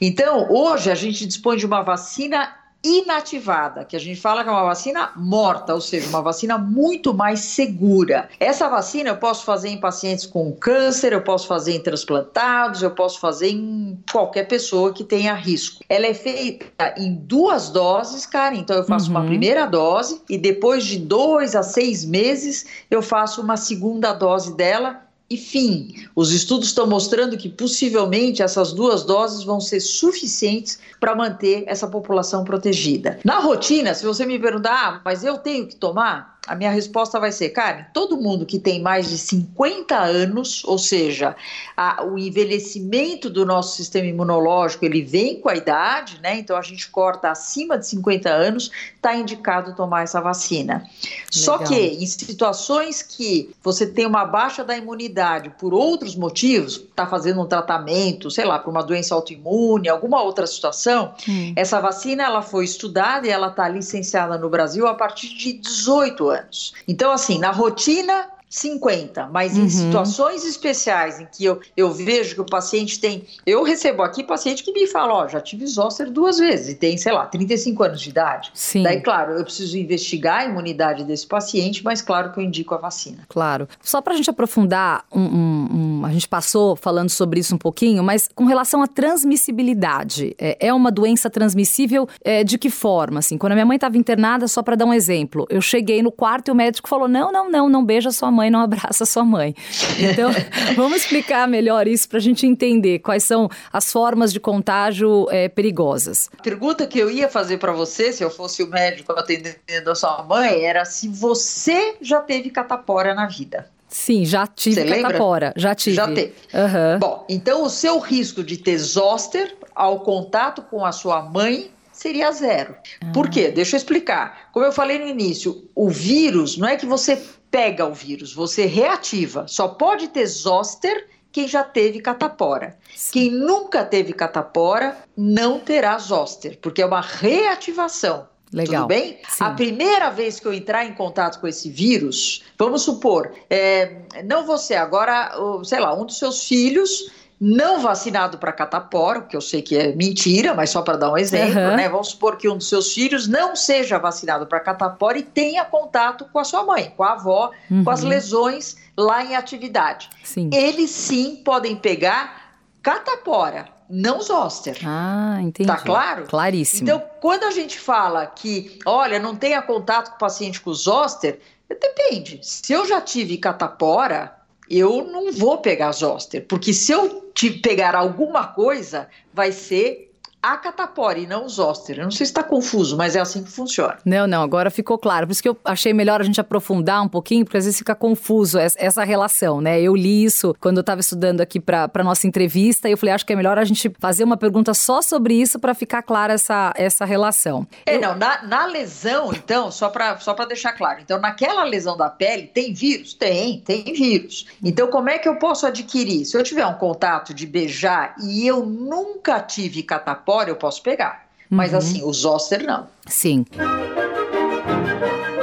Então, 0.00 0.50
hoje 0.50 0.90
a 0.90 0.94
gente 0.94 1.26
dispõe 1.26 1.56
de 1.56 1.66
uma 1.66 1.82
vacina 1.82 2.61
inativada, 2.84 3.84
que 3.84 3.94
a 3.94 3.98
gente 3.98 4.20
fala 4.20 4.42
que 4.42 4.48
é 4.48 4.52
uma 4.52 4.64
vacina 4.64 5.12
morta, 5.14 5.74
ou 5.74 5.80
seja, 5.80 6.08
uma 6.08 6.20
vacina 6.20 6.58
muito 6.58 7.14
mais 7.14 7.40
segura. 7.40 8.28
Essa 8.40 8.68
vacina 8.68 9.10
eu 9.10 9.16
posso 9.16 9.44
fazer 9.44 9.68
em 9.68 9.78
pacientes 9.78 10.26
com 10.26 10.52
câncer, 10.52 11.12
eu 11.12 11.22
posso 11.22 11.46
fazer 11.46 11.76
em 11.76 11.80
transplantados, 11.80 12.82
eu 12.82 12.90
posso 12.90 13.20
fazer 13.20 13.50
em 13.50 13.98
qualquer 14.10 14.48
pessoa 14.48 14.92
que 14.92 15.04
tenha 15.04 15.34
risco. 15.34 15.84
Ela 15.88 16.06
é 16.06 16.14
feita 16.14 16.94
em 16.96 17.14
duas 17.14 17.70
doses, 17.70 18.26
cara. 18.26 18.54
Então 18.56 18.76
eu 18.76 18.84
faço 18.84 19.06
uhum. 19.10 19.18
uma 19.18 19.26
primeira 19.26 19.66
dose 19.66 20.20
e 20.28 20.36
depois 20.36 20.84
de 20.84 20.98
dois 20.98 21.54
a 21.54 21.62
seis 21.62 22.04
meses 22.04 22.66
eu 22.90 23.00
faço 23.00 23.40
uma 23.40 23.56
segunda 23.56 24.12
dose 24.12 24.56
dela 24.56 25.11
e 25.32 25.36
fim. 25.36 25.94
Os 26.14 26.30
estudos 26.32 26.68
estão 26.68 26.86
mostrando 26.86 27.36
que 27.36 27.48
possivelmente 27.48 28.42
essas 28.42 28.72
duas 28.72 29.02
doses 29.02 29.44
vão 29.44 29.60
ser 29.60 29.80
suficientes 29.80 30.78
para 31.00 31.14
manter 31.14 31.64
essa 31.66 31.86
população 31.86 32.44
protegida. 32.44 33.18
Na 33.24 33.38
rotina, 33.38 33.94
se 33.94 34.04
você 34.04 34.26
me 34.26 34.38
perguntar, 34.38 34.72
ah, 34.72 35.00
mas 35.04 35.24
eu 35.24 35.38
tenho 35.38 35.66
que 35.66 35.76
tomar? 35.76 36.31
A 36.46 36.56
minha 36.56 36.70
resposta 36.72 37.20
vai 37.20 37.30
ser, 37.30 37.50
Karen, 37.50 37.84
todo 37.94 38.16
mundo 38.16 38.44
que 38.44 38.58
tem 38.58 38.82
mais 38.82 39.08
de 39.08 39.16
50 39.16 39.96
anos, 39.96 40.64
ou 40.64 40.76
seja, 40.76 41.36
a, 41.76 42.04
o 42.04 42.18
envelhecimento 42.18 43.30
do 43.30 43.46
nosso 43.46 43.76
sistema 43.76 44.08
imunológico, 44.08 44.84
ele 44.84 45.02
vem 45.02 45.40
com 45.40 45.48
a 45.48 45.54
idade, 45.54 46.18
né? 46.20 46.38
Então 46.38 46.56
a 46.56 46.62
gente 46.62 46.88
corta 46.90 47.30
acima 47.30 47.78
de 47.78 47.86
50 47.86 48.28
anos, 48.28 48.72
está 48.96 49.14
indicado 49.14 49.76
tomar 49.76 50.02
essa 50.02 50.20
vacina. 50.20 50.74
Legal. 50.74 50.88
Só 51.30 51.58
que 51.58 51.76
em 51.76 52.06
situações 52.06 53.02
que 53.02 53.54
você 53.62 53.86
tem 53.86 54.04
uma 54.04 54.24
baixa 54.24 54.64
da 54.64 54.76
imunidade 54.76 55.50
por 55.60 55.72
outros 55.72 56.16
motivos, 56.16 56.74
está 56.74 57.06
fazendo 57.06 57.40
um 57.40 57.46
tratamento, 57.46 58.32
sei 58.32 58.44
lá, 58.44 58.58
por 58.58 58.70
uma 58.70 58.82
doença 58.82 59.14
autoimune, 59.14 59.88
alguma 59.88 60.20
outra 60.20 60.46
situação, 60.48 61.14
hum. 61.28 61.52
essa 61.54 61.80
vacina 61.80 62.24
ela 62.24 62.42
foi 62.42 62.64
estudada 62.64 63.28
e 63.28 63.30
ela 63.30 63.46
está 63.46 63.68
licenciada 63.68 64.36
no 64.36 64.50
Brasil 64.50 64.88
a 64.88 64.94
partir 64.94 65.28
de 65.36 65.52
18 65.52 66.30
anos 66.30 66.31
anos. 66.32 66.74
Então, 66.88 67.12
assim, 67.12 67.38
na 67.38 67.50
rotina 67.50 68.28
50, 68.52 69.30
mas 69.32 69.56
uhum. 69.56 69.64
em 69.64 69.68
situações 69.70 70.44
especiais 70.44 71.18
em 71.18 71.24
que 71.24 71.42
eu, 71.42 71.58
eu 71.74 71.90
vejo 71.90 72.34
que 72.34 72.40
o 72.42 72.44
paciente 72.44 73.00
tem. 73.00 73.24
Eu 73.46 73.62
recebo 73.62 74.02
aqui 74.02 74.22
paciente 74.22 74.62
que 74.62 74.70
me 74.72 74.86
fala: 74.86 75.14
Ó, 75.14 75.26
já 75.26 75.40
tive 75.40 75.66
zoster 75.66 76.10
duas 76.10 76.36
vezes 76.38 76.68
e 76.68 76.74
tem, 76.74 76.98
sei 76.98 77.12
lá, 77.12 77.24
35 77.24 77.82
anos 77.82 78.00
de 78.02 78.10
idade. 78.10 78.50
Sim. 78.52 78.82
Daí, 78.82 79.00
claro, 79.00 79.32
eu 79.32 79.42
preciso 79.42 79.78
investigar 79.78 80.40
a 80.40 80.44
imunidade 80.44 81.02
desse 81.04 81.26
paciente, 81.26 81.82
mas 81.82 82.02
claro 82.02 82.30
que 82.30 82.40
eu 82.40 82.44
indico 82.44 82.74
a 82.74 82.76
vacina. 82.76 83.24
Claro. 83.26 83.66
Só 83.80 84.02
para 84.02 84.12
a 84.12 84.16
gente 84.18 84.28
aprofundar, 84.28 85.06
um, 85.10 85.22
um, 85.22 85.68
um, 86.00 86.04
a 86.04 86.12
gente 86.12 86.28
passou 86.28 86.76
falando 86.76 87.08
sobre 87.08 87.40
isso 87.40 87.54
um 87.54 87.58
pouquinho, 87.58 88.04
mas 88.04 88.28
com 88.34 88.44
relação 88.44 88.82
à 88.82 88.86
transmissibilidade, 88.86 90.36
é, 90.38 90.68
é 90.68 90.74
uma 90.74 90.90
doença 90.90 91.30
transmissível 91.30 92.06
é, 92.22 92.44
de 92.44 92.58
que 92.58 92.68
forma? 92.68 93.20
Assim, 93.20 93.38
quando 93.38 93.52
a 93.52 93.54
minha 93.54 93.66
mãe 93.66 93.76
estava 93.76 93.96
internada, 93.96 94.46
só 94.46 94.62
para 94.62 94.76
dar 94.76 94.84
um 94.84 94.92
exemplo, 94.92 95.46
eu 95.48 95.62
cheguei 95.62 96.02
no 96.02 96.12
quarto 96.12 96.48
e 96.48 96.50
o 96.50 96.54
médico 96.54 96.86
falou: 96.86 97.08
Não, 97.08 97.32
não, 97.32 97.50
não, 97.50 97.68
não 97.70 97.82
beija 97.82 98.10
sua 98.10 98.30
mãe 98.30 98.41
mãe 98.42 98.50
não 98.50 98.60
abraça 98.60 99.06
sua 99.06 99.24
mãe. 99.24 99.54
Então, 99.98 100.30
vamos 100.74 101.02
explicar 101.02 101.46
melhor 101.46 101.86
isso 101.86 102.08
para 102.08 102.18
a 102.18 102.22
gente 102.22 102.46
entender 102.46 102.98
quais 102.98 103.22
são 103.22 103.48
as 103.72 103.92
formas 103.92 104.32
de 104.32 104.40
contágio 104.40 105.28
é, 105.30 105.48
perigosas. 105.48 106.28
A 106.36 106.42
pergunta 106.42 106.86
que 106.86 106.98
eu 106.98 107.10
ia 107.10 107.28
fazer 107.28 107.58
para 107.58 107.72
você, 107.72 108.12
se 108.12 108.22
eu 108.22 108.30
fosse 108.30 108.62
o 108.62 108.66
médico 108.66 109.12
atendendo 109.12 109.90
a 109.90 109.94
sua 109.94 110.22
mãe, 110.24 110.64
era 110.64 110.84
se 110.84 111.08
você 111.08 111.94
já 112.00 112.20
teve 112.20 112.50
catapora 112.50 113.14
na 113.14 113.26
vida. 113.26 113.70
Sim, 113.88 114.24
já 114.24 114.46
tive 114.46 114.80
Você 114.80 115.02
catapora, 115.02 115.46
lembra? 115.48 115.60
já 115.60 115.74
tive. 115.74 115.96
Já 115.96 116.06
teve. 116.08 116.32
Uhum. 116.54 116.98
Bom, 116.98 117.26
então 117.28 117.62
o 117.62 117.68
seu 117.68 117.98
risco 117.98 118.42
de 118.42 118.56
ter 118.56 118.78
zoster 118.78 119.54
ao 119.74 120.00
contato 120.00 120.62
com 120.62 120.82
a 120.82 120.92
sua 120.92 121.20
mãe 121.20 121.70
seria 121.92 122.32
zero. 122.32 122.74
Ah. 123.02 123.12
Por 123.12 123.28
quê? 123.28 123.50
Deixa 123.50 123.76
eu 123.76 123.78
explicar. 123.78 124.48
Como 124.50 124.64
eu 124.64 124.72
falei 124.72 124.98
no 124.98 125.06
início, 125.06 125.68
o 125.74 125.90
vírus 125.90 126.56
não 126.56 126.68
é 126.68 126.76
que 126.76 126.86
você 126.86 127.20
pega 127.52 127.86
o 127.86 127.92
vírus, 127.92 128.32
você 128.32 128.64
reativa. 128.64 129.46
Só 129.46 129.68
pode 129.68 130.08
ter 130.08 130.26
zoster 130.26 131.06
quem 131.30 131.46
já 131.46 131.62
teve 131.62 132.00
catapora. 132.00 132.78
Quem 133.12 133.30
nunca 133.30 133.84
teve 133.84 134.12
catapora 134.14 134.96
não 135.16 135.60
terá 135.60 135.96
zoster, 135.98 136.58
porque 136.60 136.82
é 136.82 136.86
uma 136.86 137.02
reativação. 137.02 138.26
Legal. 138.52 138.82
Tudo 138.82 138.88
bem? 138.88 139.18
Sim. 139.28 139.44
A 139.44 139.50
primeira 139.50 140.10
vez 140.10 140.38
que 140.38 140.46
eu 140.46 140.52
entrar 140.52 140.84
em 140.84 140.92
contato 140.92 141.40
com 141.40 141.46
esse 141.46 141.70
vírus, 141.70 142.42
vamos 142.58 142.82
supor, 142.82 143.32
é, 143.48 144.02
não 144.24 144.44
você, 144.44 144.74
agora, 144.74 145.32
sei 145.64 145.80
lá, 145.80 145.94
um 145.94 146.04
dos 146.04 146.18
seus 146.18 146.44
filhos 146.44 147.10
não 147.44 147.80
vacinado 147.80 148.38
para 148.38 148.52
catapora, 148.52 149.22
que 149.22 149.36
eu 149.36 149.40
sei 149.40 149.60
que 149.62 149.76
é 149.76 149.92
mentira, 149.96 150.54
mas 150.54 150.70
só 150.70 150.80
para 150.80 150.96
dar 150.96 151.10
um 151.10 151.18
exemplo, 151.18 151.60
uhum. 151.60 151.74
né? 151.74 151.88
Vamos 151.88 152.10
supor 152.10 152.36
que 152.36 152.48
um 152.48 152.56
dos 152.56 152.68
seus 152.68 152.94
filhos 152.94 153.26
não 153.26 153.56
seja 153.56 153.98
vacinado 153.98 154.46
para 154.46 154.60
catapora 154.60 155.18
e 155.18 155.24
tenha 155.24 155.64
contato 155.64 156.24
com 156.32 156.38
a 156.38 156.44
sua 156.44 156.62
mãe, 156.62 156.94
com 156.96 157.02
a 157.02 157.14
avó, 157.14 157.50
uhum. 157.68 157.82
com 157.82 157.90
as 157.90 158.04
uhum. 158.04 158.10
lesões 158.10 158.76
lá 158.96 159.24
em 159.24 159.34
atividade. 159.34 160.08
Sim. 160.22 160.50
Eles 160.54 160.90
sim 160.90 161.42
podem 161.44 161.74
pegar 161.74 162.54
catapora, 162.80 163.66
não 163.90 164.22
zoster. 164.22 164.78
Ah, 164.86 165.38
entendi. 165.42 165.66
Tá 165.66 165.78
claro? 165.78 166.26
Claríssimo. 166.28 166.84
Então, 166.84 167.02
quando 167.20 167.42
a 167.42 167.50
gente 167.50 167.76
fala 167.76 168.24
que, 168.24 168.78
olha, 168.86 169.18
não 169.18 169.34
tenha 169.34 169.60
contato 169.60 170.10
com 170.10 170.14
o 170.14 170.18
paciente 170.20 170.60
com 170.60 170.72
zoster, 170.72 171.40
depende. 171.68 172.38
Se 172.40 172.72
eu 172.72 172.86
já 172.86 173.00
tive 173.00 173.36
catapora, 173.36 174.32
eu 174.70 175.04
não 175.10 175.32
vou 175.32 175.58
pegar 175.58 175.90
zoster, 175.90 176.46
porque 176.46 176.72
se 176.72 176.92
eu 176.92 177.21
te 177.34 177.50
pegar 177.50 177.94
alguma 177.94 178.48
coisa, 178.48 179.08
vai 179.32 179.52
ser 179.52 180.11
a 180.42 180.56
catapora 180.56 181.18
e 181.18 181.26
não 181.26 181.46
os 181.46 181.54
zoster. 181.54 181.98
Eu 181.98 182.04
não 182.04 182.10
sei 182.10 182.26
se 182.26 182.32
está 182.32 182.42
confuso, 182.42 182.96
mas 182.96 183.14
é 183.14 183.20
assim 183.20 183.44
que 183.44 183.50
funciona. 183.50 183.96
Não, 184.04 184.26
não, 184.26 184.42
agora 184.42 184.70
ficou 184.70 184.98
claro. 184.98 185.26
Por 185.26 185.32
isso 185.32 185.42
que 185.42 185.48
eu 185.48 185.56
achei 185.64 185.92
melhor 185.94 186.20
a 186.20 186.24
gente 186.24 186.40
aprofundar 186.40 187.00
um 187.02 187.08
pouquinho, 187.08 187.44
porque 187.44 187.56
às 187.56 187.64
vezes 187.64 187.78
fica 187.78 187.94
confuso 187.94 188.58
essa 188.58 189.04
relação, 189.04 189.60
né? 189.60 189.80
Eu 189.80 189.94
li 189.94 190.24
isso 190.24 190.54
quando 190.58 190.78
eu 190.78 190.80
estava 190.80 191.00
estudando 191.00 191.40
aqui 191.40 191.60
para 191.60 192.02
nossa 192.02 192.26
entrevista 192.26 192.88
e 192.88 192.92
eu 192.92 192.98
falei, 192.98 193.14
acho 193.14 193.24
que 193.24 193.32
é 193.32 193.36
melhor 193.36 193.56
a 193.56 193.64
gente 193.64 193.92
fazer 194.00 194.24
uma 194.24 194.36
pergunta 194.36 194.74
só 194.74 195.00
sobre 195.00 195.34
isso 195.34 195.60
para 195.60 195.74
ficar 195.74 196.02
clara 196.02 196.32
essa, 196.32 196.72
essa 196.76 197.04
relação. 197.04 197.66
É, 197.86 197.96
eu... 197.96 198.00
não, 198.00 198.16
na, 198.16 198.42
na 198.42 198.66
lesão, 198.66 199.32
então, 199.32 199.70
só 199.70 199.88
para 199.88 200.18
só 200.18 200.34
deixar 200.44 200.72
claro, 200.72 201.00
então 201.00 201.20
naquela 201.20 201.62
lesão 201.62 201.96
da 201.96 202.10
pele 202.10 202.48
tem 202.48 202.72
vírus? 202.72 203.14
Tem, 203.14 203.60
tem 203.60 203.84
vírus. 203.84 204.46
Então 204.62 204.88
como 204.88 205.08
é 205.08 205.18
que 205.18 205.28
eu 205.28 205.36
posso 205.36 205.66
adquirir? 205.66 206.24
Se 206.24 206.36
eu 206.36 206.42
tiver 206.42 206.66
um 206.66 206.74
contato 206.74 207.32
de 207.32 207.46
beijar 207.46 208.16
e 208.20 208.46
eu 208.46 208.66
nunca 208.66 209.40
tive 209.40 209.84
catapora, 209.84 210.31
fora 210.32 210.48
eu 210.48 210.56
posso 210.56 210.82
pegar. 210.82 211.26
Uhum. 211.50 211.58
Mas 211.58 211.74
assim, 211.74 212.02
o 212.02 212.10
zoster 212.10 212.64
não. 212.64 212.86
Sim. 213.06 213.44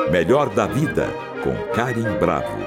Melhor 0.09 0.49
da 0.49 0.65
vida 0.65 1.07
com 1.43 1.53
Karim 1.75 2.17
Bravo. 2.19 2.57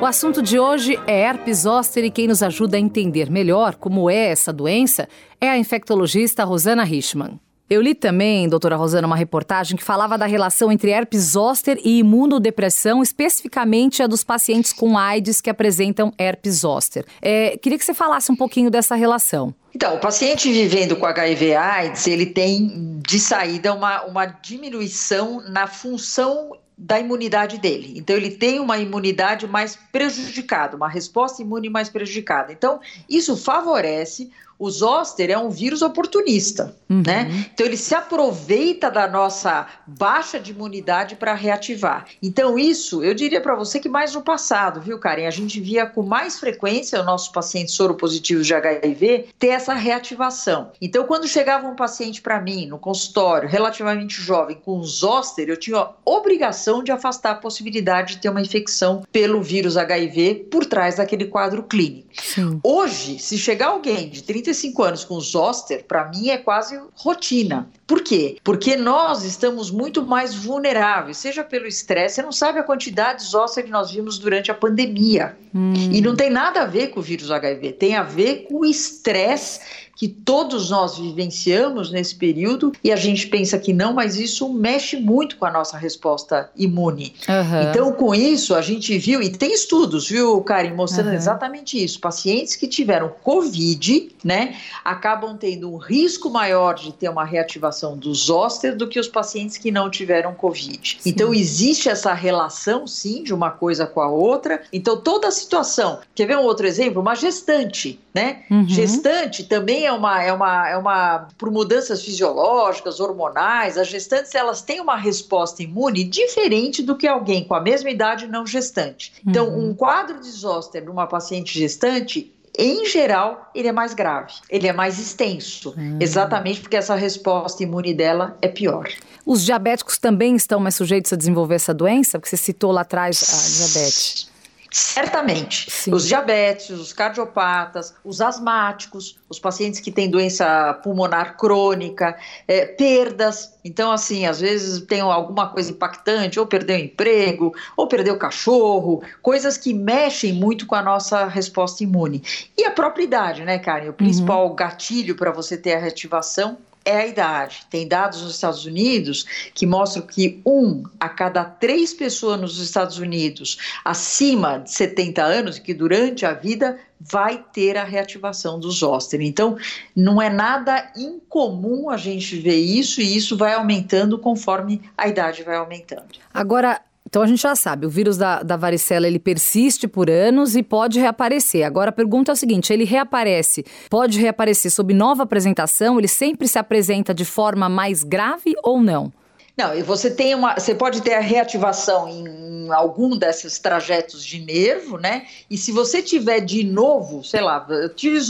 O 0.00 0.06
assunto 0.06 0.40
de 0.40 0.58
hoje 0.58 0.98
é 1.06 1.20
herpes 1.20 1.58
zoster 1.58 2.04
e 2.04 2.10
quem 2.10 2.26
nos 2.26 2.42
ajuda 2.42 2.78
a 2.78 2.80
entender 2.80 3.30
melhor 3.30 3.74
como 3.74 4.08
é 4.08 4.30
essa 4.30 4.50
doença 4.50 5.06
é 5.38 5.50
a 5.50 5.58
infectologista 5.58 6.42
Rosana 6.42 6.84
Richman. 6.84 7.38
Eu 7.70 7.82
li 7.82 7.94
também, 7.94 8.48
doutora 8.48 8.76
Rosana, 8.76 9.06
uma 9.06 9.16
reportagem 9.16 9.76
que 9.76 9.84
falava 9.84 10.16
da 10.16 10.24
relação 10.24 10.72
entre 10.72 10.90
herpes 10.90 11.32
zoster 11.32 11.78
e 11.84 11.98
imunodepressão, 11.98 13.02
especificamente 13.02 14.02
a 14.02 14.06
dos 14.06 14.24
pacientes 14.24 14.72
com 14.72 14.96
AIDS 14.96 15.42
que 15.42 15.50
apresentam 15.50 16.10
herpes 16.16 16.60
zoster. 16.60 17.04
É, 17.20 17.58
queria 17.58 17.78
que 17.78 17.84
você 17.84 17.92
falasse 17.92 18.32
um 18.32 18.36
pouquinho 18.36 18.70
dessa 18.70 18.94
relação. 18.94 19.54
Então, 19.74 19.96
o 19.96 20.00
paciente 20.00 20.50
vivendo 20.50 20.96
com 20.96 21.04
HIV 21.04 21.54
AIDS, 21.56 22.06
ele 22.06 22.24
tem 22.24 22.98
de 23.06 23.20
saída 23.20 23.74
uma, 23.74 24.02
uma 24.04 24.24
diminuição 24.24 25.42
na 25.50 25.66
função 25.66 26.56
da 26.76 26.98
imunidade 26.98 27.58
dele. 27.58 27.92
Então, 27.96 28.16
ele 28.16 28.30
tem 28.30 28.60
uma 28.60 28.78
imunidade 28.78 29.46
mais 29.46 29.76
prejudicada, 29.92 30.74
uma 30.74 30.88
resposta 30.88 31.42
imune 31.42 31.68
mais 31.68 31.90
prejudicada. 31.90 32.50
Então, 32.50 32.80
isso 33.08 33.36
favorece 33.36 34.30
O 34.58 34.70
zoster 34.70 35.30
é 35.30 35.38
um 35.38 35.50
vírus 35.50 35.82
oportunista, 35.82 36.74
uhum. 36.90 37.02
né? 37.06 37.48
Então 37.54 37.64
ele 37.64 37.76
se 37.76 37.94
aproveita 37.94 38.90
da 38.90 39.06
nossa 39.06 39.66
baixa 39.86 40.40
de 40.40 40.50
imunidade 40.50 41.16
para 41.16 41.32
reativar. 41.34 42.06
Então 42.22 42.58
isso, 42.58 43.02
eu 43.04 43.14
diria 43.14 43.40
para 43.40 43.54
você 43.54 43.78
que 43.78 43.88
mais 43.88 44.14
no 44.14 44.22
passado, 44.22 44.80
viu, 44.80 44.98
Karen? 44.98 45.26
A 45.26 45.30
gente 45.30 45.60
via 45.60 45.86
com 45.86 46.02
mais 46.02 46.38
frequência 46.38 46.98
os 46.98 47.06
nossos 47.06 47.28
pacientes 47.28 47.74
soropositivos 47.74 48.46
de 48.46 48.54
HIV 48.54 49.28
ter 49.38 49.48
essa 49.48 49.74
reativação. 49.74 50.72
Então 50.80 51.04
quando 51.04 51.28
chegava 51.28 51.68
um 51.68 51.76
paciente 51.76 52.20
para 52.20 52.40
mim 52.40 52.66
no 52.66 52.78
consultório, 52.78 53.48
relativamente 53.48 54.20
jovem, 54.20 54.56
com 54.64 54.82
zoster, 54.82 55.48
eu 55.48 55.56
tinha 55.56 55.78
a 55.78 55.92
obrigação 56.04 56.82
de 56.82 56.90
afastar 56.90 57.32
a 57.32 57.34
possibilidade 57.36 58.14
de 58.14 58.22
ter 58.22 58.28
uma 58.28 58.40
infecção 58.40 59.02
pelo 59.12 59.42
vírus 59.42 59.76
HIV 59.76 60.48
por 60.50 60.66
trás 60.66 60.96
daquele 60.96 61.26
quadro 61.26 61.62
clínico. 61.62 62.08
Sim. 62.20 62.60
Hoje, 62.62 63.18
se 63.18 63.38
chegar 63.38 63.68
alguém 63.68 64.08
de 64.08 64.22
35 64.48 64.82
anos 64.82 65.04
com 65.04 65.20
zoster, 65.20 65.84
para 65.84 66.08
mim 66.08 66.30
é 66.30 66.38
quase 66.38 66.80
rotina. 66.94 67.68
Por 67.86 68.02
quê? 68.02 68.38
Porque 68.42 68.76
nós 68.76 69.24
estamos 69.24 69.70
muito 69.70 70.04
mais 70.04 70.34
vulneráveis, 70.34 71.18
seja 71.18 71.44
pelo 71.44 71.66
estresse, 71.66 72.16
você 72.16 72.22
não 72.22 72.32
sabe 72.32 72.58
a 72.58 72.62
quantidade 72.62 73.24
de 73.24 73.30
zoster 73.30 73.64
que 73.64 73.70
nós 73.70 73.90
vimos 73.90 74.18
durante 74.18 74.50
a 74.50 74.54
pandemia. 74.54 75.36
Hum. 75.54 75.72
E 75.74 76.00
não 76.00 76.16
tem 76.16 76.30
nada 76.30 76.62
a 76.62 76.66
ver 76.66 76.88
com 76.88 77.00
o 77.00 77.02
vírus 77.02 77.30
HIV, 77.30 77.72
tem 77.72 77.96
a 77.96 78.02
ver 78.02 78.46
com 78.48 78.60
o 78.60 78.64
estresse 78.64 79.60
que 79.98 80.06
todos 80.06 80.70
nós 80.70 80.96
vivenciamos 80.96 81.90
nesse 81.90 82.14
período 82.14 82.72
e 82.84 82.92
a 82.92 82.96
gente 82.96 83.26
pensa 83.26 83.58
que 83.58 83.72
não, 83.72 83.92
mas 83.92 84.16
isso 84.16 84.48
mexe 84.48 84.96
muito 84.96 85.36
com 85.36 85.44
a 85.44 85.50
nossa 85.50 85.76
resposta 85.76 86.48
imune. 86.56 87.14
Uhum. 87.28 87.68
Então, 87.68 87.92
com 87.92 88.14
isso, 88.14 88.54
a 88.54 88.62
gente 88.62 88.96
viu, 88.96 89.20
e 89.20 89.28
tem 89.28 89.52
estudos, 89.52 90.08
viu, 90.08 90.40
Karen, 90.42 90.72
mostrando 90.72 91.08
uhum. 91.08 91.14
exatamente 91.14 91.82
isso. 91.82 91.98
Pacientes 91.98 92.54
que 92.54 92.68
tiveram 92.68 93.12
Covid, 93.24 94.14
né, 94.22 94.54
acabam 94.84 95.36
tendo 95.36 95.68
um 95.68 95.76
risco 95.76 96.30
maior 96.30 96.74
de 96.74 96.92
ter 96.92 97.08
uma 97.08 97.24
reativação 97.24 97.96
do 97.96 98.14
zoster 98.14 98.76
do 98.76 98.86
que 98.86 99.00
os 99.00 99.08
pacientes 99.08 99.58
que 99.58 99.72
não 99.72 99.90
tiveram 99.90 100.32
Covid. 100.32 100.98
Sim. 101.00 101.10
Então, 101.10 101.34
existe 101.34 101.88
essa 101.88 102.14
relação, 102.14 102.86
sim, 102.86 103.24
de 103.24 103.34
uma 103.34 103.50
coisa 103.50 103.84
com 103.84 104.00
a 104.00 104.08
outra. 104.08 104.62
Então, 104.72 104.96
toda 104.96 105.26
a 105.26 105.32
situação. 105.32 105.98
Quer 106.14 106.26
ver 106.26 106.38
um 106.38 106.44
outro 106.44 106.68
exemplo? 106.68 107.02
Uma 107.02 107.16
gestante, 107.16 107.98
né? 108.14 108.42
Uhum. 108.48 108.68
Gestante 108.68 109.42
também 109.42 109.87
é 109.88 109.92
uma, 109.92 110.22
é 110.22 110.32
uma, 110.32 110.68
é 110.68 110.76
uma 110.76 111.28
por 111.36 111.50
mudanças 111.50 112.02
fisiológicas, 112.02 113.00
hormonais, 113.00 113.76
as 113.76 113.88
gestantes 113.88 114.34
elas 114.34 114.62
têm 114.62 114.80
uma 114.80 114.96
resposta 114.96 115.62
imune 115.62 116.04
diferente 116.04 116.82
do 116.82 116.96
que 116.96 117.06
alguém 117.06 117.44
com 117.44 117.54
a 117.54 117.60
mesma 117.60 117.90
idade 117.90 118.26
não 118.26 118.46
gestante. 118.46 119.14
Então, 119.26 119.48
uhum. 119.48 119.70
um 119.70 119.74
quadro 119.74 120.20
de 120.20 120.30
zoster 120.30 120.84
numa 120.84 121.06
paciente 121.06 121.58
gestante 121.58 122.32
em 122.60 122.86
geral, 122.86 123.50
ele 123.54 123.68
é 123.68 123.72
mais 123.72 123.94
grave, 123.94 124.32
ele 124.50 124.66
é 124.66 124.72
mais 124.72 124.98
extenso, 124.98 125.72
hum. 125.78 125.96
exatamente 126.00 126.60
porque 126.60 126.76
essa 126.76 126.96
resposta 126.96 127.62
imune 127.62 127.94
dela 127.94 128.36
é 128.42 128.48
pior. 128.48 128.88
Os 129.24 129.44
diabéticos 129.44 129.96
também 129.96 130.34
estão 130.34 130.58
mais 130.58 130.74
sujeitos 130.74 131.12
a 131.12 131.16
desenvolver 131.16 131.54
essa 131.54 131.72
doença? 131.72 132.18
Porque 132.18 132.30
você 132.30 132.36
citou 132.36 132.72
lá 132.72 132.80
atrás 132.80 133.22
a 133.22 133.64
diabetes. 133.64 134.28
Certamente. 134.70 135.70
Sim. 135.70 135.94
Os 135.94 136.06
diabéticos, 136.06 136.80
os 136.80 136.92
cardiopatas, 136.92 137.94
os 138.04 138.20
asmáticos, 138.20 139.18
os 139.28 139.38
pacientes 139.38 139.80
que 139.80 139.90
têm 139.90 140.10
doença 140.10 140.74
pulmonar 140.82 141.36
crônica, 141.36 142.16
é, 142.46 142.66
perdas. 142.66 143.54
Então, 143.64 143.90
assim, 143.90 144.26
às 144.26 144.40
vezes 144.40 144.80
tem 144.82 145.00
alguma 145.00 145.48
coisa 145.48 145.70
impactante, 145.70 146.38
ou 146.38 146.46
perdeu 146.46 146.76
o 146.76 146.80
emprego, 146.80 147.54
ou 147.76 147.86
perdeu 147.86 148.14
o 148.14 148.18
cachorro, 148.18 149.02
coisas 149.22 149.56
que 149.56 149.72
mexem 149.72 150.32
muito 150.32 150.66
com 150.66 150.74
a 150.74 150.82
nossa 150.82 151.26
resposta 151.26 151.82
imune. 151.82 152.22
E 152.56 152.64
a 152.64 152.70
própria 152.70 153.04
idade, 153.04 153.44
né, 153.44 153.58
Karen? 153.58 153.90
O 153.90 153.94
principal 153.94 154.48
uhum. 154.48 154.54
gatilho 154.54 155.16
para 155.16 155.30
você 155.30 155.56
ter 155.56 155.74
a 155.74 155.78
reativação 155.78 156.58
é 156.84 156.98
a 156.98 157.06
idade. 157.06 157.66
Tem 157.70 157.86
dados 157.86 158.22
nos 158.22 158.34
Estados 158.34 158.64
Unidos 158.64 159.24
que 159.54 159.66
mostram 159.66 160.06
que 160.06 160.40
um 160.44 160.84
a 160.98 161.08
cada 161.08 161.44
três 161.44 161.92
pessoas 161.92 162.40
nos 162.40 162.58
Estados 162.58 162.98
Unidos 162.98 163.58
acima 163.84 164.58
de 164.58 164.72
70 164.72 165.22
anos, 165.22 165.58
que 165.58 165.74
durante 165.74 166.24
a 166.24 166.32
vida 166.32 166.78
vai 167.00 167.44
ter 167.52 167.76
a 167.76 167.84
reativação 167.84 168.58
do 168.58 168.70
zoster. 168.70 169.20
Então, 169.20 169.56
não 169.94 170.20
é 170.20 170.28
nada 170.28 170.92
incomum 170.96 171.90
a 171.90 171.96
gente 171.96 172.36
ver 172.36 172.56
isso 172.56 173.00
e 173.00 173.16
isso 173.16 173.36
vai 173.36 173.54
aumentando 173.54 174.18
conforme 174.18 174.82
a 174.96 175.06
idade 175.06 175.42
vai 175.44 175.56
aumentando. 175.56 176.18
Agora, 176.34 176.80
então 177.08 177.22
a 177.22 177.26
gente 177.26 177.40
já 177.40 177.56
sabe, 177.56 177.86
o 177.86 177.90
vírus 177.90 178.18
da, 178.18 178.42
da 178.42 178.54
varicela 178.54 179.06
ele 179.06 179.18
persiste 179.18 179.88
por 179.88 180.10
anos 180.10 180.54
e 180.54 180.62
pode 180.62 181.00
reaparecer. 181.00 181.64
Agora 181.64 181.88
a 181.88 181.92
pergunta 181.92 182.30
é 182.30 182.34
o 182.34 182.36
seguinte: 182.36 182.70
ele 182.70 182.84
reaparece, 182.84 183.64
pode 183.88 184.20
reaparecer 184.20 184.70
sob 184.70 184.92
nova 184.92 185.22
apresentação? 185.22 185.98
Ele 185.98 186.06
sempre 186.06 186.46
se 186.46 186.58
apresenta 186.58 187.14
de 187.14 187.24
forma 187.24 187.66
mais 187.66 188.02
grave 188.02 188.52
ou 188.62 188.82
não? 188.82 189.10
Não, 189.56 189.74
e 189.74 189.82
você 189.82 190.10
tem 190.10 190.34
uma, 190.34 190.54
você 190.54 190.74
pode 190.74 191.00
ter 191.00 191.14
a 191.14 191.20
reativação 191.20 192.08
em 192.08 192.70
algum 192.70 193.16
desses 193.16 193.58
trajetos 193.58 194.24
de 194.24 194.38
nervo, 194.38 194.98
né? 194.98 195.26
E 195.50 195.56
se 195.56 195.72
você 195.72 196.02
tiver 196.02 196.40
de 196.40 196.62
novo, 196.62 197.24
sei 197.24 197.40
lá, 197.40 197.66
eu 197.68 197.88
tive 197.88 198.20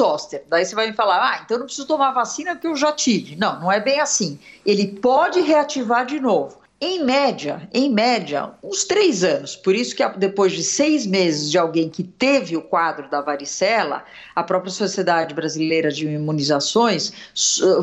daí 0.49 0.65
você 0.65 0.75
vai 0.75 0.87
me 0.87 0.95
falar, 0.95 1.33
ah, 1.33 1.41
então 1.45 1.57
eu 1.57 1.59
não 1.59 1.67
preciso 1.67 1.87
tomar 1.87 2.13
vacina 2.13 2.53
porque 2.53 2.69
eu 2.69 2.77
já 2.77 2.93
tive. 2.93 3.35
Não, 3.35 3.61
não 3.61 3.73
é 3.73 3.81
bem 3.81 4.01
assim. 4.01 4.39
Ele 4.65 4.87
pode 4.87 5.41
reativar 5.41 6.07
de 6.07 6.21
novo. 6.21 6.58
Em 6.81 7.03
média, 7.03 7.69
em 7.75 7.91
média, 7.91 8.53
uns 8.63 8.85
três 8.85 9.25
anos. 9.25 9.57
Por 9.57 9.75
isso 9.75 9.97
que 9.97 10.09
depois 10.11 10.53
de 10.53 10.63
seis 10.63 11.05
meses 11.05 11.51
de 11.51 11.59
alguém 11.59 11.89
que 11.91 12.05
teve 12.05 12.57
o 12.57 12.63
quadro 12.63 13.11
da 13.11 13.21
varicela, 13.21 14.05
a 14.33 14.45
própria 14.45 14.71
Sociedade 14.71 15.35
Brasileira 15.35 15.91
de 15.91 16.07
Imunizações 16.07 17.13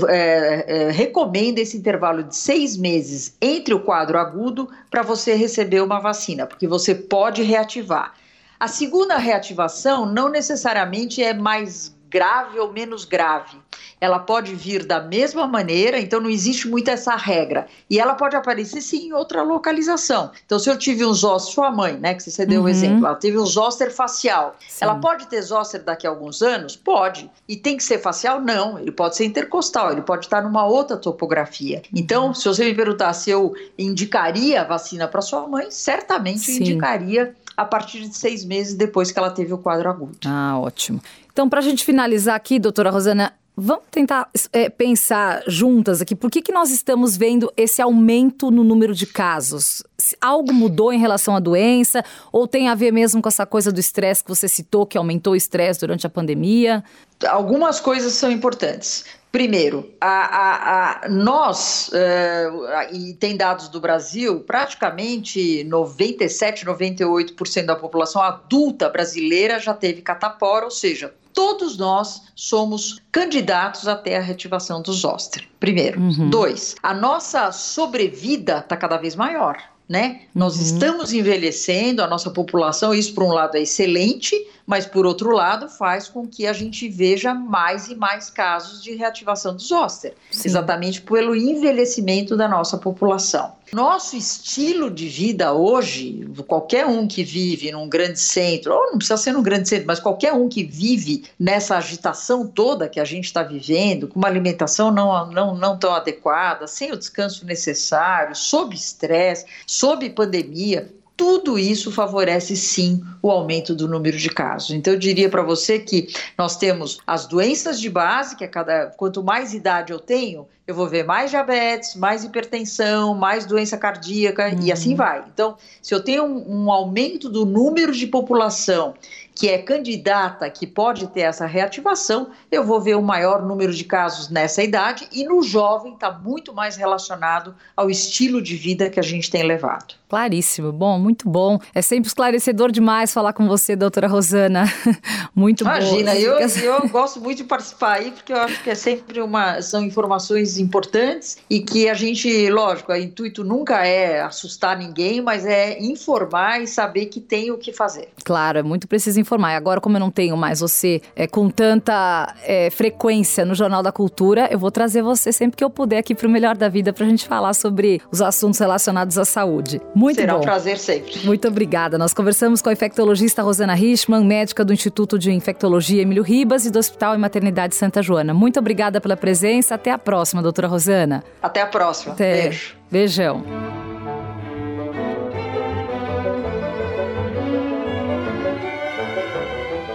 é, 0.08 0.66
é, 0.68 0.92
recomenda 0.92 1.60
esse 1.60 1.76
intervalo 1.76 2.24
de 2.24 2.38
seis 2.38 2.78
meses 2.78 3.36
entre 3.42 3.74
o 3.74 3.82
quadro 3.82 4.18
agudo 4.18 4.70
para 4.90 5.02
você 5.02 5.36
receber 5.36 5.82
uma 5.82 6.00
vacina, 6.00 6.48
porque 6.48 6.66
você 6.66 6.96
pode 6.96 7.44
reativar. 7.44 8.14
A 8.58 8.70
segunda 8.70 9.18
reativação 9.18 10.06
não 10.06 10.30
necessariamente 10.30 11.22
é 11.22 11.34
mais 11.34 11.95
grave 12.10 12.60
ou 12.60 12.72
menos 12.72 13.06
grave. 13.06 13.58
Ela 14.00 14.20
pode 14.20 14.54
vir 14.54 14.86
da 14.86 15.02
mesma 15.02 15.48
maneira, 15.48 16.00
então 16.00 16.20
não 16.20 16.30
existe 16.30 16.68
muito 16.68 16.90
essa 16.90 17.16
regra. 17.16 17.68
E 17.90 18.00
ela 18.00 18.14
pode 18.14 18.36
aparecer 18.36 18.82
sim 18.82 19.08
em 19.08 19.14
outra 19.14 19.42
localização. 19.42 20.32
Então, 20.46 20.60
se 20.60 20.70
eu 20.70 20.78
tive 20.78 21.06
um 21.06 21.14
zoster, 21.14 21.54
sua 21.54 21.72
mãe, 21.72 21.98
né, 21.98 22.14
que 22.14 22.22
você 22.22 22.46
deu 22.46 22.62
o 22.62 22.64
uhum. 22.64 22.70
exemplo, 22.70 23.06
ela 23.06 23.16
teve 23.16 23.38
um 23.38 23.46
zoster 23.46 23.94
facial. 23.94 24.56
Sim. 24.68 24.86
Ela 24.86 24.96
pode 24.96 25.28
ter 25.28 25.42
zoster 25.42 25.82
daqui 25.84 26.06
a 26.06 26.10
alguns 26.10 26.42
anos? 26.42 26.76
Pode. 26.76 27.30
E 27.48 27.56
tem 27.56 27.78
que 27.78 27.84
ser 27.84 28.00
facial? 28.00 28.42
Não. 28.42 28.78
Ele 28.78 28.92
pode 28.92 29.16
ser 29.16 29.26
intercostal, 29.26 29.92
ele 29.92 30.02
pode 30.02 30.26
estar 30.26 30.42
numa 30.42 30.66
outra 30.66 30.98
topografia. 30.98 31.82
Então, 31.94 32.34
se 32.34 32.48
você 32.48 32.66
me 32.66 32.76
perguntar 32.76 33.14
se 33.14 33.30
eu 33.30 33.54
indicaria 33.78 34.62
a 34.62 34.64
vacina 34.64 35.08
para 35.08 35.22
sua 35.22 35.48
mãe, 35.48 35.72
certamente 35.72 36.52
eu 36.52 36.58
indicaria 36.58 37.36
a 37.56 37.66
partir 37.66 38.02
de 38.02 38.16
seis 38.16 38.44
meses 38.44 38.74
depois 38.74 39.12
que 39.12 39.20
ela 39.20 39.30
teve 39.30 39.54
o 39.54 39.58
quadro 39.58 39.90
agudo. 39.90 40.18
Ah, 40.26 40.60
ótimo. 40.60 41.02
Então, 41.32 41.50
para 41.50 41.60
a 41.60 41.64
gente 41.64 41.84
finalizar 41.84 42.36
aqui, 42.36 42.60
doutora 42.60 42.90
Rosana, 42.90 43.34
Vamos 43.58 43.86
tentar 43.90 44.30
é, 44.52 44.68
pensar 44.68 45.42
juntas 45.48 46.02
aqui, 46.02 46.14
por 46.14 46.30
que, 46.30 46.42
que 46.42 46.52
nós 46.52 46.72
estamos 46.72 47.16
vendo 47.16 47.50
esse 47.56 47.82
aumento 47.82 48.52
no 48.52 48.66
número 48.66 48.94
de 48.94 49.06
casos? 49.06 49.82
Algo 50.20 50.52
mudou 50.52 50.92
em 50.92 51.00
relação 51.00 51.34
à 51.34 51.40
doença? 51.40 52.04
Ou 52.34 52.50
tem 52.50 52.68
a 52.68 52.76
ver 52.76 52.92
mesmo 52.92 53.22
com 53.22 53.30
essa 53.30 53.46
coisa 53.46 53.72
do 53.72 53.80
estresse 53.80 54.22
que 54.22 54.30
você 54.30 54.50
citou, 54.50 54.86
que 54.86 54.98
aumentou 54.98 55.32
o 55.32 55.36
estresse 55.38 55.80
durante 55.80 56.06
a 56.06 56.10
pandemia? 56.10 56.84
Algumas 57.26 57.80
coisas 57.80 58.12
são 58.12 58.30
importantes. 58.30 59.06
Primeiro, 59.36 59.92
a, 60.00 60.08
a, 60.08 61.06
a 61.06 61.10
nós, 61.10 61.90
uh, 61.90 62.96
e 62.96 63.14
tem 63.16 63.36
dados 63.36 63.68
do 63.68 63.82
Brasil, 63.82 64.40
praticamente 64.40 65.62
97, 65.66 66.66
98% 66.66 67.66
da 67.66 67.76
população 67.76 68.22
adulta 68.22 68.90
brasileira 68.90 69.60
já 69.60 69.74
teve 69.74 70.02
catapora, 70.02 70.64
ou 70.64 70.72
seja, 70.72 71.14
todos 71.34 71.78
nós 71.78 72.22
somos 72.34 73.02
candidatos 73.12 73.90
até 73.90 74.16
a 74.16 74.22
reativação 74.22 74.82
do 74.82 74.94
zoster. 74.94 75.46
Primeiro. 75.60 76.00
Uhum. 76.00 76.30
Dois, 76.30 76.78
a 76.82 76.94
nossa 76.94 77.52
sobrevida 77.52 78.60
está 78.60 78.78
cada 78.78 78.96
vez 78.96 79.18
maior. 79.18 79.62
Né? 79.88 80.22
Nós 80.34 80.56
uhum. 80.56 80.64
estamos 80.64 81.14
envelhecendo, 81.14 82.02
a 82.02 82.08
nossa 82.08 82.32
população, 82.32 82.94
isso 82.94 83.14
por 83.14 83.24
um 83.24 83.34
lado 83.34 83.58
é 83.58 83.62
excelente, 83.62 84.34
mas 84.66 84.86
por 84.86 85.06
outro 85.06 85.32
lado 85.32 85.70
faz 85.70 86.08
com 86.08 86.28
que 86.28 86.48
a 86.48 86.54
gente 86.54 86.90
veja 86.90 87.34
mais 87.34 87.88
e 87.88 87.96
mais 87.96 88.30
casos 88.30 88.82
de 88.82 88.96
reativação 88.96 89.56
do 89.56 89.62
zoster, 89.62 90.14
exatamente 90.44 91.02
pelo 91.02 91.36
envelhecimento 91.36 92.36
da 92.36 92.48
nossa 92.48 92.78
população. 92.78 93.54
Nosso 93.74 94.16
estilo 94.16 94.92
de 94.92 95.08
vida 95.08 95.54
hoje, 95.54 96.28
qualquer 96.48 96.86
um 96.86 97.08
que 97.08 97.24
vive 97.24 97.72
num 97.72 97.90
grande 97.90 98.20
centro, 98.20 98.74
ou 98.74 98.92
não 98.92 98.98
precisa 98.98 99.18
ser 99.18 99.32
num 99.32 99.42
grande 99.42 99.68
centro, 99.68 99.88
mas 99.88 100.00
qualquer 100.00 100.34
um 100.34 100.48
que 100.48 100.64
vive 100.64 101.26
nessa 101.40 101.76
agitação 101.78 102.48
toda 102.48 102.88
que 102.88 103.00
a 103.00 103.06
gente 103.06 103.26
está 103.26 103.44
vivendo, 103.44 104.08
com 104.08 104.20
uma 104.20 104.28
alimentação 104.28 104.92
não, 104.92 105.32
não, 105.32 105.56
não 105.56 105.78
tão 105.78 105.94
adequada, 105.94 106.68
sem 106.68 106.92
o 106.92 106.98
descanso 106.98 107.46
necessário, 107.46 108.36
sob 108.36 108.76
estresse, 108.76 109.46
sob 109.66 110.10
pandemia, 110.12 110.94
tudo 111.18 111.58
isso 111.58 111.92
favorece 111.92 112.56
sim 112.56 113.04
o 113.22 113.32
aumento 113.32 113.74
do 113.74 113.88
número 113.88 114.18
de 114.18 114.30
casos. 114.30 114.72
Então 114.72 114.94
eu 114.94 115.00
diria 115.00 115.30
para 115.30 115.42
você 115.42 115.80
que 115.80 116.08
nós 116.38 116.58
temos 116.58 117.00
as 117.08 117.26
doenças 117.26 117.80
de 117.80 117.90
base, 117.90 118.36
que 118.36 118.44
é 118.44 118.48
cada 118.48 118.88
quanto 118.88 119.24
mais 119.24 119.54
idade 119.54 119.94
eu 119.94 120.00
tenho, 120.00 120.48
eu 120.68 120.74
vou 120.74 120.88
ver 120.88 121.06
mais 121.06 121.30
diabetes, 121.30 121.96
mais 121.96 122.24
hipertensão, 122.24 123.14
mais 123.14 123.46
doença 123.46 123.78
cardíaca 123.78 124.50
uhum. 124.50 124.64
e 124.64 124.72
assim 124.72 124.96
vai. 124.96 125.24
Então, 125.32 125.56
se 125.82 125.94
eu 125.94 126.04
tenho 126.04 126.24
um, 126.24 126.64
um 126.64 126.72
aumento 126.72 127.30
do 127.30 127.46
número 127.46 127.92
de 127.92 128.08
população 128.08 128.96
que 129.36 129.50
é 129.50 129.58
candidata, 129.58 130.50
que 130.50 130.66
pode 130.66 131.08
ter 131.08 131.22
essa 131.22 131.46
reativação, 131.46 132.32
eu 132.50 132.64
vou 132.64 132.82
ver 132.82 132.96
o 132.96 133.02
maior 133.02 133.46
número 133.46 133.74
de 133.74 133.84
casos 133.84 134.30
nessa 134.30 134.64
idade 134.64 135.08
e 135.12 135.24
no 135.26 135.44
jovem 135.44 135.94
está 135.94 136.10
muito 136.10 136.54
mais 136.54 136.78
relacionado 136.78 137.54
ao 137.76 137.90
estilo 137.90 138.42
de 138.42 138.56
vida 138.56 138.90
que 138.90 139.00
a 139.00 139.04
gente 139.04 139.30
tem 139.30 139.44
levado. 139.44 139.94
Claríssimo, 140.08 140.72
bom, 140.72 141.00
muito 141.00 141.28
bom. 141.28 141.60
É 141.74 141.82
sempre 141.82 142.08
esclarecedor 142.08 142.72
demais 142.72 143.14
falar 143.14 143.34
com 143.34 143.48
você, 143.48 143.76
doutora 143.76 144.08
Rosana. 144.08 144.66
muito 145.36 145.64
bom. 145.64 145.72
Imagina, 145.72 146.16
eu, 146.16 146.38
eu 146.40 146.88
gosto 146.90 147.20
muito 147.20 147.40
de 147.40 147.44
participar 147.44 147.94
aí, 147.94 148.12
porque 148.12 148.32
eu 148.32 148.38
acho 148.38 148.64
que 148.64 148.70
é 148.70 148.76
sempre 148.76 149.22
uma. 149.22 149.62
são 149.62 149.84
informações 149.84 150.58
importantes 150.58 151.38
e 151.50 151.60
que 151.60 151.90
a 151.90 151.94
gente, 151.94 152.50
lógico, 152.50 152.92
o 152.92 152.96
intuito 152.96 153.44
nunca 153.44 153.86
é 153.86 154.22
assustar 154.22 154.78
ninguém, 154.78 155.22
mas 155.22 155.46
é 155.46 155.80
informar 155.80 156.62
e 156.62 156.68
saber 156.68 157.08
que 157.08 157.20
tem 157.20 157.52
o 157.52 157.58
que 157.58 157.74
fazer. 157.74 158.10
Claro, 158.24 158.60
é 158.60 158.64
muito 158.64 158.88
preciso 158.88 159.20
informar. 159.20 159.54
E 159.54 159.56
agora, 159.56 159.82
como 159.82 159.96
eu 159.96 160.00
não 160.00 160.12
tenho 160.12 160.38
mais 160.38 160.60
você 160.60 161.02
é, 161.16 161.28
com 161.28 161.50
tanta 161.50 162.34
é, 162.44 162.70
frequência 162.70 163.44
no 163.44 163.56
Jornal 163.56 163.82
da 163.82 163.92
Cultura, 163.92 164.48
eu 164.52 164.60
vou 164.60 164.72
trazer 164.72 165.02
você 165.02 165.32
sempre 165.32 165.58
que 165.58 165.64
eu 165.64 165.70
puder 165.70 165.98
aqui 165.98 166.14
para 166.14 166.28
o 166.28 166.30
Melhor 166.30 166.56
da 166.56 166.70
Vida 166.70 166.94
para 166.94 167.06
a 167.06 167.10
gente 167.10 167.28
falar 167.28 167.54
sobre 167.54 168.02
os 168.12 168.22
assuntos 168.22 168.60
relacionados 168.60 169.18
à 169.18 169.26
saúde. 169.26 169.82
Muito 169.96 170.20
Será 170.20 170.34
bom. 170.34 170.40
um 170.40 170.44
prazer 170.44 170.78
sempre. 170.78 171.26
Muito 171.26 171.48
obrigada. 171.48 171.98
Nós 171.98 172.14
conversamos 172.14 172.62
com 172.62 172.68
a 172.68 172.74
infectologista 172.74 173.42
Rosana 173.42 173.74
Richman, 173.74 174.26
médica 174.26 174.66
do 174.66 174.74
Instituto 174.74 175.18
de 175.18 175.32
Infectologia 175.32 176.02
Emílio 176.02 176.22
Ribas 176.22 176.66
e 176.66 176.70
do 176.70 176.78
Hospital 176.78 177.16
e 177.16 177.18
Maternidade 177.18 177.76
Santa 177.76 178.04
Joana. 178.04 178.34
Muito 178.34 178.60
obrigada 178.60 179.00
pela 179.00 179.16
presença. 179.16 179.76
Até 179.76 179.92
a 179.92 179.98
próxima, 179.98 180.42
doutora 180.42 180.68
Rosana. 180.68 181.24
Até 181.42 181.62
a 181.62 181.68
próxima. 181.68 182.14
Até. 182.14 182.44
Beijo. 182.44 182.76
Beijão. 182.92 183.75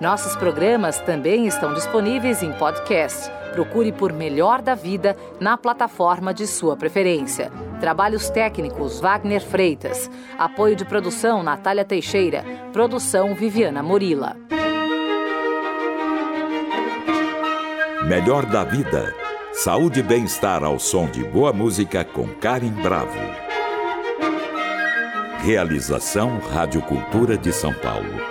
Nossos 0.00 0.34
programas 0.34 0.98
também 0.98 1.46
estão 1.46 1.74
disponíveis 1.74 2.42
em 2.42 2.50
podcast. 2.52 3.30
Procure 3.52 3.92
por 3.92 4.14
Melhor 4.14 4.62
da 4.62 4.74
Vida 4.74 5.14
na 5.38 5.58
plataforma 5.58 6.32
de 6.32 6.46
sua 6.46 6.74
preferência. 6.74 7.52
Trabalhos 7.80 8.30
técnicos 8.30 8.98
Wagner 8.98 9.42
Freitas. 9.42 10.10
Apoio 10.38 10.74
de 10.74 10.86
produção 10.86 11.42
Natália 11.42 11.84
Teixeira. 11.84 12.42
Produção 12.72 13.34
Viviana 13.34 13.82
Morila. 13.82 14.36
Melhor 18.08 18.46
da 18.46 18.64
Vida. 18.64 19.14
Saúde 19.52 20.00
e 20.00 20.02
bem-estar 20.02 20.64
ao 20.64 20.78
som 20.78 21.10
de 21.10 21.22
boa 21.24 21.52
música 21.52 22.06
com 22.06 22.26
Karen 22.26 22.72
Bravo. 22.82 23.20
Realização 25.40 26.38
Rádio 26.38 26.80
Cultura 26.82 27.36
de 27.36 27.52
São 27.52 27.74
Paulo. 27.74 28.29